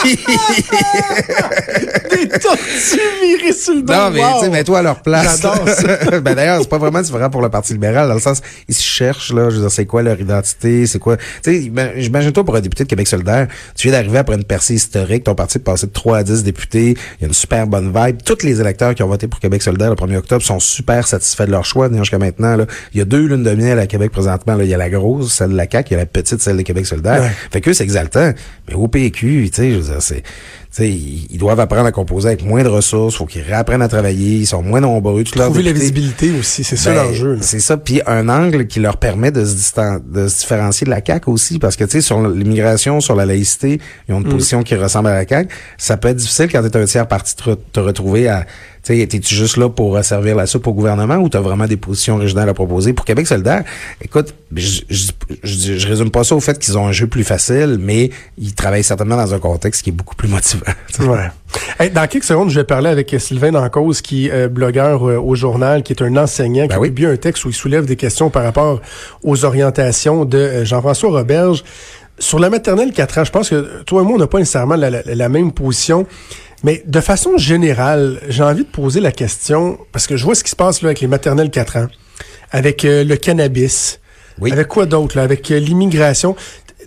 Virées 3.23 3.53
sur 3.53 3.75
le 3.75 3.83
dos. 3.83 3.93
Non, 3.93 4.11
mais 4.11 4.21
wow. 4.21 4.39
tu 4.39 4.45
sais, 4.45 4.51
mets-toi 4.51 4.79
à 4.79 4.83
leur 4.83 5.03
place. 5.03 5.41
J'adore 5.41 5.69
ça. 5.69 6.21
ben 6.21 6.35
d'ailleurs, 6.35 6.61
c'est 6.61 6.69
pas 6.69 6.79
vraiment 6.79 7.01
différent 7.01 7.31
pour 7.31 7.43
le 7.43 7.49
Parti 7.49 7.73
libéral, 7.73 8.09
dans 8.09 8.15
le 8.15 8.21
sens, 8.21 8.41
ils 8.69 8.75
se 8.75 8.83
cherchent, 8.83 9.33
là, 9.33 9.51
je 9.51 9.57
veux 9.57 9.63
dire, 9.63 9.71
c'est 9.71 9.87
quoi 9.87 10.03
leur 10.03 10.21
identité, 10.21 10.87
c'est 10.87 10.99
quoi... 10.99 11.17
Tu 11.17 11.25
sais, 11.45 11.55
ima- 11.61 11.93
j'imagine-toi 11.97 12.45
pour 12.45 12.57
un 12.57 12.61
député 12.61 12.85
de 12.85 12.89
Québec 12.89 13.07
solidaire, 13.09 13.49
tu 13.75 13.89
viens 13.89 13.97
d'arriver 13.97 14.19
après 14.19 14.37
une 14.37 14.45
percée 14.45 14.75
historique, 14.75 15.25
ton 15.25 15.35
parti 15.35 15.59
est 15.59 15.61
passé 15.61 15.87
de 15.87 15.93
3 15.93 16.19
à 16.19 16.23
10 16.23 16.43
députés, 16.45 16.91
il 17.19 17.23
y 17.23 17.25
a 17.25 17.29
une 17.29 17.35
super 17.35 17.67
bonne 17.67 17.93
vibe. 17.95 18.19
Tous 18.25 18.43
les 18.45 18.61
électeurs 18.61 18.95
qui 18.95 19.03
ont 19.03 19.09
voté 19.09 19.29
pour 19.29 19.41
Québec 19.41 19.63
solidaire 19.63 19.91
le 19.91 19.97
1er 19.97 20.17
octobre 20.17 20.43
sont 20.43 20.61
super 20.61 21.07
satisfaits 21.07 21.47
de 21.47 21.51
leur 21.53 21.65
choix, 21.65 21.89
venir 21.89 22.05
jusqu'à 22.05 22.19
maintenant, 22.19 22.57
là. 22.57 22.67
Il 22.93 22.99
y 22.99 23.01
a 23.01 23.05
deux 23.05 23.27
lunes 23.27 23.43
de 23.43 23.55
miel 23.55 23.79
à 23.79 23.87
Québec 23.87 24.13
présentement, 24.13 24.55
là. 24.57 24.65
Il 24.65 24.71
y 24.71 24.75
a 24.75 24.79
la 24.79 24.91
grosse, 24.91 25.33
celle 25.33 25.51
de 25.51 25.57
la 25.57 25.67
CAQ, 25.71 25.89
il 25.91 25.93
y 25.93 25.97
a 25.97 25.99
la 26.01 26.07
petite, 26.07 26.41
celle 26.41 26.57
de 26.57 26.63
Québec 26.63 26.87
solidaire. 26.87 27.23
Ouais. 27.23 27.31
Fait 27.51 27.61
que 27.61 27.73
c'est 27.73 27.85
exaltant. 27.85 28.33
Mais 28.69 28.75
au 28.75 28.89
PQ, 28.89 29.49
tu 29.51 29.57
sais, 29.57 29.71
je 29.73 29.77
veux 29.77 29.83
dire, 29.93 30.03
c'est... 30.03 30.23
Tu 30.71 30.83
sais, 30.83 30.89
ils 30.89 31.27
ils 31.37 31.39
doivent 31.39 31.61
apprendre 31.61 31.87
à 31.87 31.93
composer 31.93 32.29
avec 32.29 32.45
moins 32.45 32.63
de 32.63 32.69
ressources, 32.69 33.17
faut 33.17 33.27
qu'ils 33.27 33.43
réapprennent 33.43 33.83
à 33.83 33.89
travailler, 33.89 34.37
ils 34.39 34.47
sont 34.47 34.63
moins 34.63 34.81
nombreux. 34.81 35.23
Leurs 35.35 35.47
Trouver 35.47 35.63
la 35.63 35.73
visibilité 35.73 36.33
aussi, 36.39 36.65
c'est 36.65 36.77
ça 36.77 36.95
ben, 36.95 37.05
l'enjeu. 37.05 37.39
C'est 37.43 37.61
ça, 37.61 37.77
puis 37.77 38.01
un 38.07 38.29
angle 38.29 38.67
qui 38.67 38.81
leur 38.81 38.97
permet 38.97 39.31
de 39.31 39.45
se, 39.45 40.01
de 40.01 40.29
se 40.29 40.39
différencier 40.41 40.87
de 40.87 40.91
la 40.91 41.03
CAQ 41.05 41.31
aussi, 41.31 41.59
parce 41.59 41.77
que 41.77 41.85
tu 41.85 41.91
sais, 41.91 42.01
sur 42.01 42.27
l'immigration, 42.27 43.01
sur 43.01 43.15
la 43.15 43.27
laïcité, 43.27 43.81
ils 44.09 44.15
ont 44.15 44.21
une 44.21 44.29
position 44.29 44.63
qui 44.63 44.75
ressemble 44.77 45.09
à 45.09 45.15
la 45.15 45.27
CAQ. 45.27 45.55
Ça 45.77 45.99
peut 45.99 46.09
être 46.09 46.17
difficile 46.17 46.49
quand 46.51 46.63
t'es 46.63 46.77
un 46.79 46.85
tiers 46.85 47.07
parti 47.07 47.35
de 47.37 47.55
te, 47.55 47.61
te 47.73 47.81
retrouver 47.81 48.29
à, 48.29 48.45
tu 48.45 48.76
sais, 48.87 49.07
t'es-tu 49.07 49.35
juste 49.35 49.57
là 49.57 49.69
pour 49.69 49.97
euh, 49.97 50.03
servir 50.03 50.37
la 50.37 50.47
soupe 50.47 50.67
au 50.67 50.73
gouvernement 50.73 51.17
ou 51.17 51.29
t'as 51.29 51.41
vraiment 51.41 51.67
des 51.67 51.77
positions 51.77 52.17
originales 52.17 52.49
à 52.49 52.55
proposer? 52.55 52.93
Pour 52.93 53.05
Québec 53.05 53.27
solidaire, 53.27 53.65
écoute, 54.03 54.35
je, 54.55 54.81
je, 54.89 55.07
je, 55.43 55.77
je 55.79 55.89
résume 55.89 56.11
pas 56.11 56.25
ça 56.25 56.35
au 56.37 56.41
fait 56.41 56.59
qu'ils 56.59 56.77
ont 56.79 56.87
un 56.87 56.93
jeu 56.93 57.07
plus 57.07 57.25
facile, 57.25 57.79
mais 57.81 58.11
ils 58.39 58.55
travaillent 58.55 58.85
certainement 58.85 59.17
dans 59.17 59.35
un 59.35 59.39
contexte 59.39 59.83
qui 59.83 59.91
est 59.91 59.93
beaucoup 59.93 60.15
plus 60.15 60.29
motivant. 60.29 60.65
tu. 60.95 61.03
Ouais. 61.03 61.31
Hey, 61.79 61.91
dans 61.91 62.07
quelques 62.07 62.25
secondes, 62.25 62.51
je 62.51 62.59
vais 62.61 62.65
parler 62.65 62.89
avec 62.91 63.15
Sylvain 63.19 63.53
Dancause, 63.53 64.01
qui 64.03 64.27
est 64.27 64.33
euh, 64.33 64.49
blogueur 64.49 65.09
euh, 65.09 65.17
au 65.17 65.35
journal, 65.35 65.83
qui 65.83 65.93
est 65.93 66.03
un 66.03 66.17
enseignant, 66.17 66.63
qui 66.65 66.69
Ben 66.69 66.77
a 66.77 66.81
oui. 66.81 66.89
publié 66.89 67.09
un 67.09 67.17
texte 67.17 67.45
où 67.45 67.49
il 67.49 67.55
soulève 67.55 67.87
des 67.87 67.97
questions 67.97 68.31
par 68.31 68.43
rapport 68.45 68.81
aux 69.23 69.45
orientations 69.45 70.25
de 70.25 70.39
euh, 70.39 70.65
Jean-François 70.65 71.11
Roberge. 71.11 71.65
Sur 72.19 72.39
la 72.39 72.49
maternelle 72.49 72.93
4 72.93 73.19
ans, 73.19 73.25
je 73.25 73.31
pense 73.31 73.51
que 73.51 73.83
toi 73.85 74.01
et 74.01 74.05
moi, 74.05 74.15
on 74.15 74.19
n'a 74.19 74.27
pas 74.27 74.39
nécessairement 74.39 74.77
la, 74.77 74.89
la- 74.91 75.03
la 75.05 75.29
même 75.29 75.53
position. 75.53 76.07
Mais 76.65 76.83
de 76.87 77.01
façon 77.01 77.37
générale, 77.37 78.21
j'ai 78.29 78.43
envie 78.43 78.65
de 78.65 78.69
poser 78.69 79.01
la 79.01 79.13
question, 79.13 79.79
parce 79.93 80.07
que 80.07 80.17
je 80.17 80.25
vois 80.25 80.35
ce 80.35 80.43
qui 80.43 80.51
se 80.51 80.57
passe 80.57 80.83
là, 80.83 80.89
avec 80.89 81.01
les 81.01 81.07
maternelles 81.07 81.51
4 81.51 81.77
ans, 81.77 81.87
avec 82.51 82.85
euh, 82.85 83.05
le 83.05 83.17
cannabis, 83.17 84.01
Oui. 84.41 84.53
avec 84.53 84.69
quoi 84.69 84.87
d'autre, 84.87 85.17
là, 85.17 85.23
avec 85.23 85.51
euh, 85.51 85.59
l'immigration, 85.59 86.35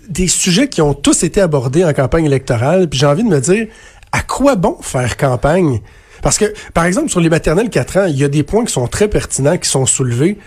des 0.10 0.28
sujets 0.28 0.68
qui 0.68 0.82
ont 0.82 0.94
tous 0.96 1.24
été 1.24 1.40
abordés 1.40 1.86
en 1.86 1.94
campagne 1.94 2.26
électorale, 2.26 2.90
puis 2.90 3.00
j'ai 3.00 3.06
envie 3.06 3.24
de 3.24 3.30
me 3.30 3.40
dire, 3.40 3.68
à 4.12 4.22
quoi 4.22 4.56
bon 4.56 4.78
faire 4.82 5.18
campagne? 5.18 5.82
Parce 6.24 6.38
que, 6.38 6.46
par 6.74 6.86
exemple, 6.86 7.10
sur 7.10 7.20
les 7.22 7.30
maternelles 7.30 7.70
4 7.70 7.98
ans, 7.98 8.06
il 8.06 8.18
y 8.18 8.24
a 8.24 8.28
des 8.28 8.44
points 8.44 8.66
qui 8.66 8.74
sont 8.74 8.88
très 8.88 9.08
pertinents, 9.08 9.58
qui 9.58 9.70
sont 9.70 9.86
soulevés, 9.86 10.38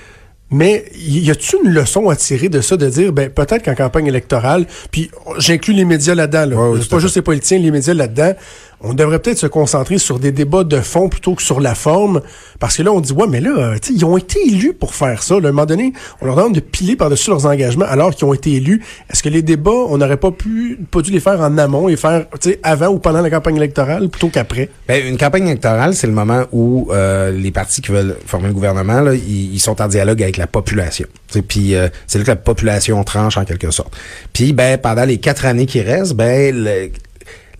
mais 0.51 0.85
y 0.99 1.31
a-t-il 1.31 1.67
une 1.67 1.73
leçon 1.73 2.11
à 2.11 2.17
tirer 2.17 2.51
de 2.51 2.61
ça, 2.61 2.77
de 2.77 2.87
dire, 2.91 3.11
ben 3.15 3.31
peut-être 3.31 3.65
qu'en 3.65 3.75
campagne 3.75 4.07
électorale, 4.07 4.67
puis 4.91 5.11
j'inclus 5.39 5.73
les 5.73 5.87
médias 5.87 6.15
là-dedans, 6.15 6.45
là, 6.45 6.57
Ouais, 6.57 6.79
oui, 6.79 6.87
pas 6.91 6.99
juste 6.99 7.17
les 7.17 7.23
politiciens, 7.23 7.59
les 7.59 7.71
médias 7.71 7.95
là-dedans, 7.95 8.35
on 8.83 8.93
devrait 8.93 9.19
peut-être 9.19 9.39
se 9.39 9.47
concentrer 9.47 9.99
sur 9.99 10.19
des 10.19 10.33
débats 10.33 10.65
de 10.65 10.81
fond 10.81 11.09
plutôt 11.09 11.35
que 11.35 11.43
sur 11.43 11.61
la 11.61 11.75
forme, 11.75 12.21
parce 12.61 12.77
que 12.77 12.83
là, 12.83 12.93
on 12.93 13.01
dit, 13.01 13.13
ouais, 13.13 13.27
mais 13.27 13.41
là, 13.41 13.51
euh, 13.57 13.79
ils 13.91 14.05
ont 14.05 14.17
été 14.17 14.39
élus 14.47 14.75
pour 14.75 14.95
faire 14.95 15.23
ça. 15.23 15.35
À 15.35 15.39
un 15.39 15.41
moment 15.41 15.67
donné, 15.67 15.95
on 16.21 16.27
leur 16.27 16.37
demande 16.37 16.55
de 16.55 16.61
piler 16.61 16.97
par-dessus 16.97 17.31
leurs 17.31 17.47
engagements 17.47 17.87
alors 17.87 18.15
qu'ils 18.15 18.27
ont 18.27 18.35
été 18.35 18.53
élus. 18.53 18.83
Est-ce 19.11 19.23
que 19.23 19.31
les 19.31 19.43
débats, 19.43 19.71
on 19.71 19.99
n'aurait 19.99 20.19
pas 20.19 20.31
pu, 20.31 20.79
pas 20.91 21.01
dû 21.01 21.11
les 21.11 21.21
faire 21.21 21.41
en 21.41 21.57
amont 21.59 21.89
et 21.89 21.97
faire, 21.97 22.27
avant 22.63 22.89
ou 22.89 22.99
pendant 22.99 23.23
la 23.23 23.31
campagne 23.31 23.57
électorale 23.57 24.09
plutôt 24.11 24.29
qu'après? 24.29 24.69
Ben, 24.87 25.07
une 25.07 25.17
campagne 25.17 25.47
électorale, 25.47 25.95
c'est 25.95 26.07
le 26.07 26.13
moment 26.13 26.45
où 26.53 26.89
euh, 26.91 27.31
les 27.31 27.51
partis 27.51 27.81
qui 27.81 27.91
veulent 27.91 28.17
former 28.27 28.49
le 28.49 28.55
gouvernement, 28.55 29.01
là, 29.01 29.15
ils, 29.15 29.63
sont 29.63 29.81
en 29.81 29.87
dialogue 29.87 30.21
avec 30.21 30.37
la 30.37 30.43
la 30.43 30.49
population. 30.49 31.07
Puis 31.47 31.75
euh, 31.75 31.89
c'est 32.09 32.19
là 32.19 32.25
que 32.25 32.31
la 32.31 32.37
population 32.37 33.03
tranche 33.05 33.37
en 33.37 33.45
quelque 33.45 33.71
sorte. 33.71 33.97
Puis 34.33 34.53
ben 34.53 34.77
pendant 34.77 35.05
les 35.05 35.19
quatre 35.19 35.47
années 35.47 35.67
qui 35.67 35.81
restent, 35.81 36.15
ben 36.15 36.53
le, 36.53 36.91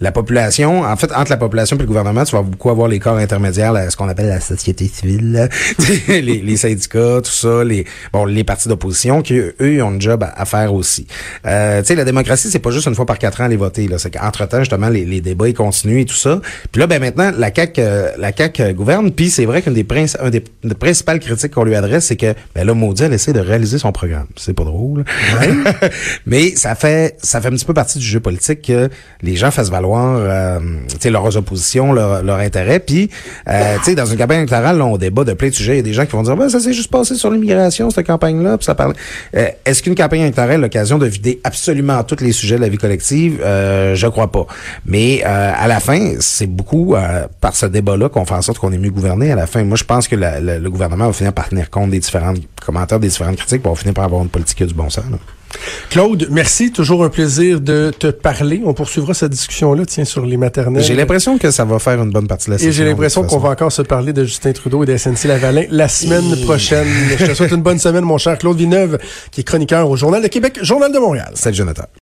la 0.03 0.11
population, 0.11 0.83
en 0.83 0.97
fait, 0.97 1.13
entre 1.13 1.31
la 1.31 1.37
population 1.37 1.77
et 1.77 1.81
le 1.81 1.87
gouvernement, 1.87 2.25
tu 2.25 2.35
vas 2.35 2.43
beaucoup 2.43 2.71
avoir 2.71 2.89
les 2.89 2.99
corps 2.99 3.19
intermédiaires, 3.19 3.73
ce 3.89 3.97
qu'on 3.97 4.09
appelle 4.09 4.27
la 4.27 4.41
société 4.41 4.91
civile, 4.93 5.49
les, 6.09 6.21
les, 6.21 6.57
syndicats, 6.57 7.21
tout 7.23 7.31
ça, 7.31 7.63
les 7.63 7.87
bon, 8.13 8.25
les 8.25 8.43
partis 8.43 8.69
d'opposition, 8.69 9.23
qui 9.23 9.39
eux, 9.39 9.55
ils 9.61 9.81
ont 9.81 9.91
un 9.91 10.01
job 10.01 10.25
à, 10.25 10.45
faire 10.45 10.75
aussi. 10.75 11.07
Euh, 11.47 11.81
tu 11.83 11.87
sais, 11.87 11.95
la 11.95 12.05
démocratie, 12.05 12.51
c'est 12.51 12.59
pas 12.59 12.73
juste 12.73 12.89
une 12.89 12.97
fois 12.97 13.07
par 13.07 13.17
quatre 13.17 13.41
ans 13.41 13.45
aller 13.45 13.57
voter. 13.57 13.87
Là, 13.87 13.99
c'est 13.99 14.11
qu'entre 14.11 14.45
temps, 14.49 14.59
justement, 14.59 14.89
les, 14.89 15.05
les, 15.05 15.21
débats 15.21 15.49
ils 15.49 15.55
continuent 15.55 16.01
et 16.01 16.05
tout 16.05 16.17
ça. 16.17 16.41
Puis 16.73 16.81
là, 16.81 16.89
ben 16.89 17.01
maintenant, 17.01 17.31
la 17.39 17.53
CAC, 17.53 17.79
euh, 17.79 18.11
la 18.19 18.33
CAC 18.33 18.59
euh, 18.59 18.73
gouverne. 18.73 19.13
Puis 19.13 19.31
c'est 19.31 19.45
vrai 19.45 19.63
qu'une 19.63 19.75
des, 19.75 19.87
un 20.19 20.31
des, 20.31 20.43
principales 20.75 21.21
critiques 21.21 21.53
qu'on 21.53 21.63
lui 21.65 21.77
adresse, 21.77 22.07
c'est 22.07 22.17
que 22.17 22.35
ben 22.57 22.67
là, 22.67 22.75
maudit, 22.75 23.05
elle 23.05 23.13
essaie 23.13 23.33
de 23.33 23.41
réaliser 23.41 23.79
son 23.79 23.93
programme. 23.93 24.27
C'est 24.35 24.53
pas 24.53 24.65
drôle, 24.65 25.05
mais 26.27 26.57
ça 26.57 26.75
fait 26.75 27.17
ça 27.23 27.41
fait 27.41 27.49
un 27.49 27.53
petit 27.53 27.65
peu 27.65 27.75
partie 27.75 28.01
du 28.01 28.05
jeu 28.05 28.19
politique 28.19 28.63
que 28.63 28.91
les 29.23 29.37
gens 29.37 29.53
fassent 29.53 29.71
valoir 29.71 29.92
euh, 29.99 30.59
leurs 31.05 31.37
oppositions, 31.37 31.93
leur, 31.93 32.23
leur 32.23 32.39
intérêt. 32.39 32.81
Puis, 32.81 33.11
euh, 33.49 33.77
dans 33.97 34.07
une 34.07 34.17
campagne 34.17 34.39
électorale, 34.39 34.79
là, 34.79 34.87
on 34.87 34.97
débat 34.97 35.25
de 35.25 35.33
plein 35.33 35.49
de 35.49 35.55
sujets. 35.55 35.75
Il 35.75 35.77
y 35.77 35.81
a 35.81 35.83
des 35.83 35.93
gens 35.93 36.07
qui 36.07 36.13
vont 36.13 36.23
dire, 36.23 36.37
ben, 36.37 36.49
ça 36.49 36.61
s'est 36.61 36.73
juste 36.73 36.91
passé 36.91 37.15
sur 37.15 37.31
l'immigration, 37.31 37.91
cette 37.91 38.07
campagne-là. 38.07 38.57
Puis 38.59 38.65
ça 38.65 38.75
parle. 38.75 38.95
Euh, 39.37 39.49
est-ce 39.65 39.83
qu'une 39.83 39.95
campagne 39.95 40.21
électorale 40.21 40.53
a 40.53 40.59
l'occasion 40.59 40.99
de 40.99 41.07
vider 41.07 41.41
absolument 41.45 42.03
tous 42.05 42.21
les 42.21 42.33
sujets 42.33 42.57
de 42.57 42.61
la 42.61 42.69
vie 42.69 42.79
collective? 42.79 43.41
Euh, 43.45 43.95
je 43.95 44.07
crois 44.07 44.31
pas. 44.31 44.47
Mais 44.87 45.23
euh, 45.25 45.53
à 45.57 45.69
la 45.69 45.81
fin, 45.81 46.15
c'est 46.21 46.47
beaucoup 46.47 46.95
par 47.41 47.57
ce 47.57 47.67
débat-là 47.67 48.09
qu'on 48.09 48.25
fait 48.25 48.35
en 48.35 48.43
sorte 48.43 48.59
qu'on 48.59 48.73
est 48.73 48.79
mieux 48.79 48.91
gouverné. 48.91 49.33
À 49.33 49.37
la 49.37 49.47
fin, 49.47 49.63
moi, 49.65 49.77
je 49.77 49.85
pense 49.85 50.09
que 50.09 50.17
le 50.17 50.69
gouvernement 50.71 51.07
va 51.07 51.13
finir 51.13 51.33
par 51.33 51.49
tenir 51.49 51.71
compte 51.71 51.91
des 51.91 52.01
différents 52.01 52.35
commentaires, 52.65 53.01
des 53.01 53.09
différentes 53.09 53.37
critiques, 53.37 53.63
pour 53.63 53.79
finir 53.79 53.95
par 53.95 54.05
avoir 54.05 54.23
une 54.23 54.29
politique 54.29 54.63
du 54.65 54.75
bon 54.75 54.91
sens. 54.91 55.05
Là. 55.11 55.19
Claude, 55.91 56.29
merci. 56.31 56.73
Toujours 56.73 57.05
un 57.05 57.09
plaisir 57.09 57.61
de 57.61 57.93
te 57.97 58.07
parler. 58.09 58.63
On 58.65 58.75
poursuivra 58.75 59.15
cette 59.15 59.33
discussion-là, 59.33 59.85
tiens, 59.87 60.05
sur 60.05 60.25
les 60.25 60.37
maternelles. 60.37 60.83
J'ai 60.83 60.95
l'impression 60.95 61.39
que 61.39 61.51
ça 61.51 61.65
va 61.65 61.79
faire 61.79 62.03
une 62.03 62.11
bonne 62.11 62.27
partie 62.27 62.47
de 62.47 62.53
la 62.53 62.59
session. 62.59 62.71
Et 62.71 62.73
j'ai 62.73 62.85
l'impression 62.85 63.25
qu'on 63.25 63.39
va 63.39 63.51
encore 63.51 63.73
se 63.73 63.83
parler 63.83 64.13
de 64.13 64.25
Justin 64.25 64.53
Trudeau 64.53 64.83
et 64.83 64.87
de 64.87 65.29
Lavalin 65.29 65.65
la 65.71 65.89
semaine 65.89 66.37
prochaine. 66.45 66.87
Je 67.19 67.27
te 67.27 67.35
souhaite 67.35 67.53
une 67.53 67.63
bonne 67.63 67.79
semaine, 67.79 68.05
mon 68.05 68.19
cher 68.19 68.39
Claude 68.39 68.57
Villeneuve, 68.57 68.99
qui 69.31 69.41
est 69.41 69.45
chroniqueur 69.45 69.89
au 69.89 69.97
Journal 69.97 70.23
de 70.23 70.29
Québec, 70.29 70.59
Journal 70.63 70.93
de 70.93 70.99
Montréal. 70.99 71.33
Salut, 71.35 71.57
Jonathan. 71.57 71.85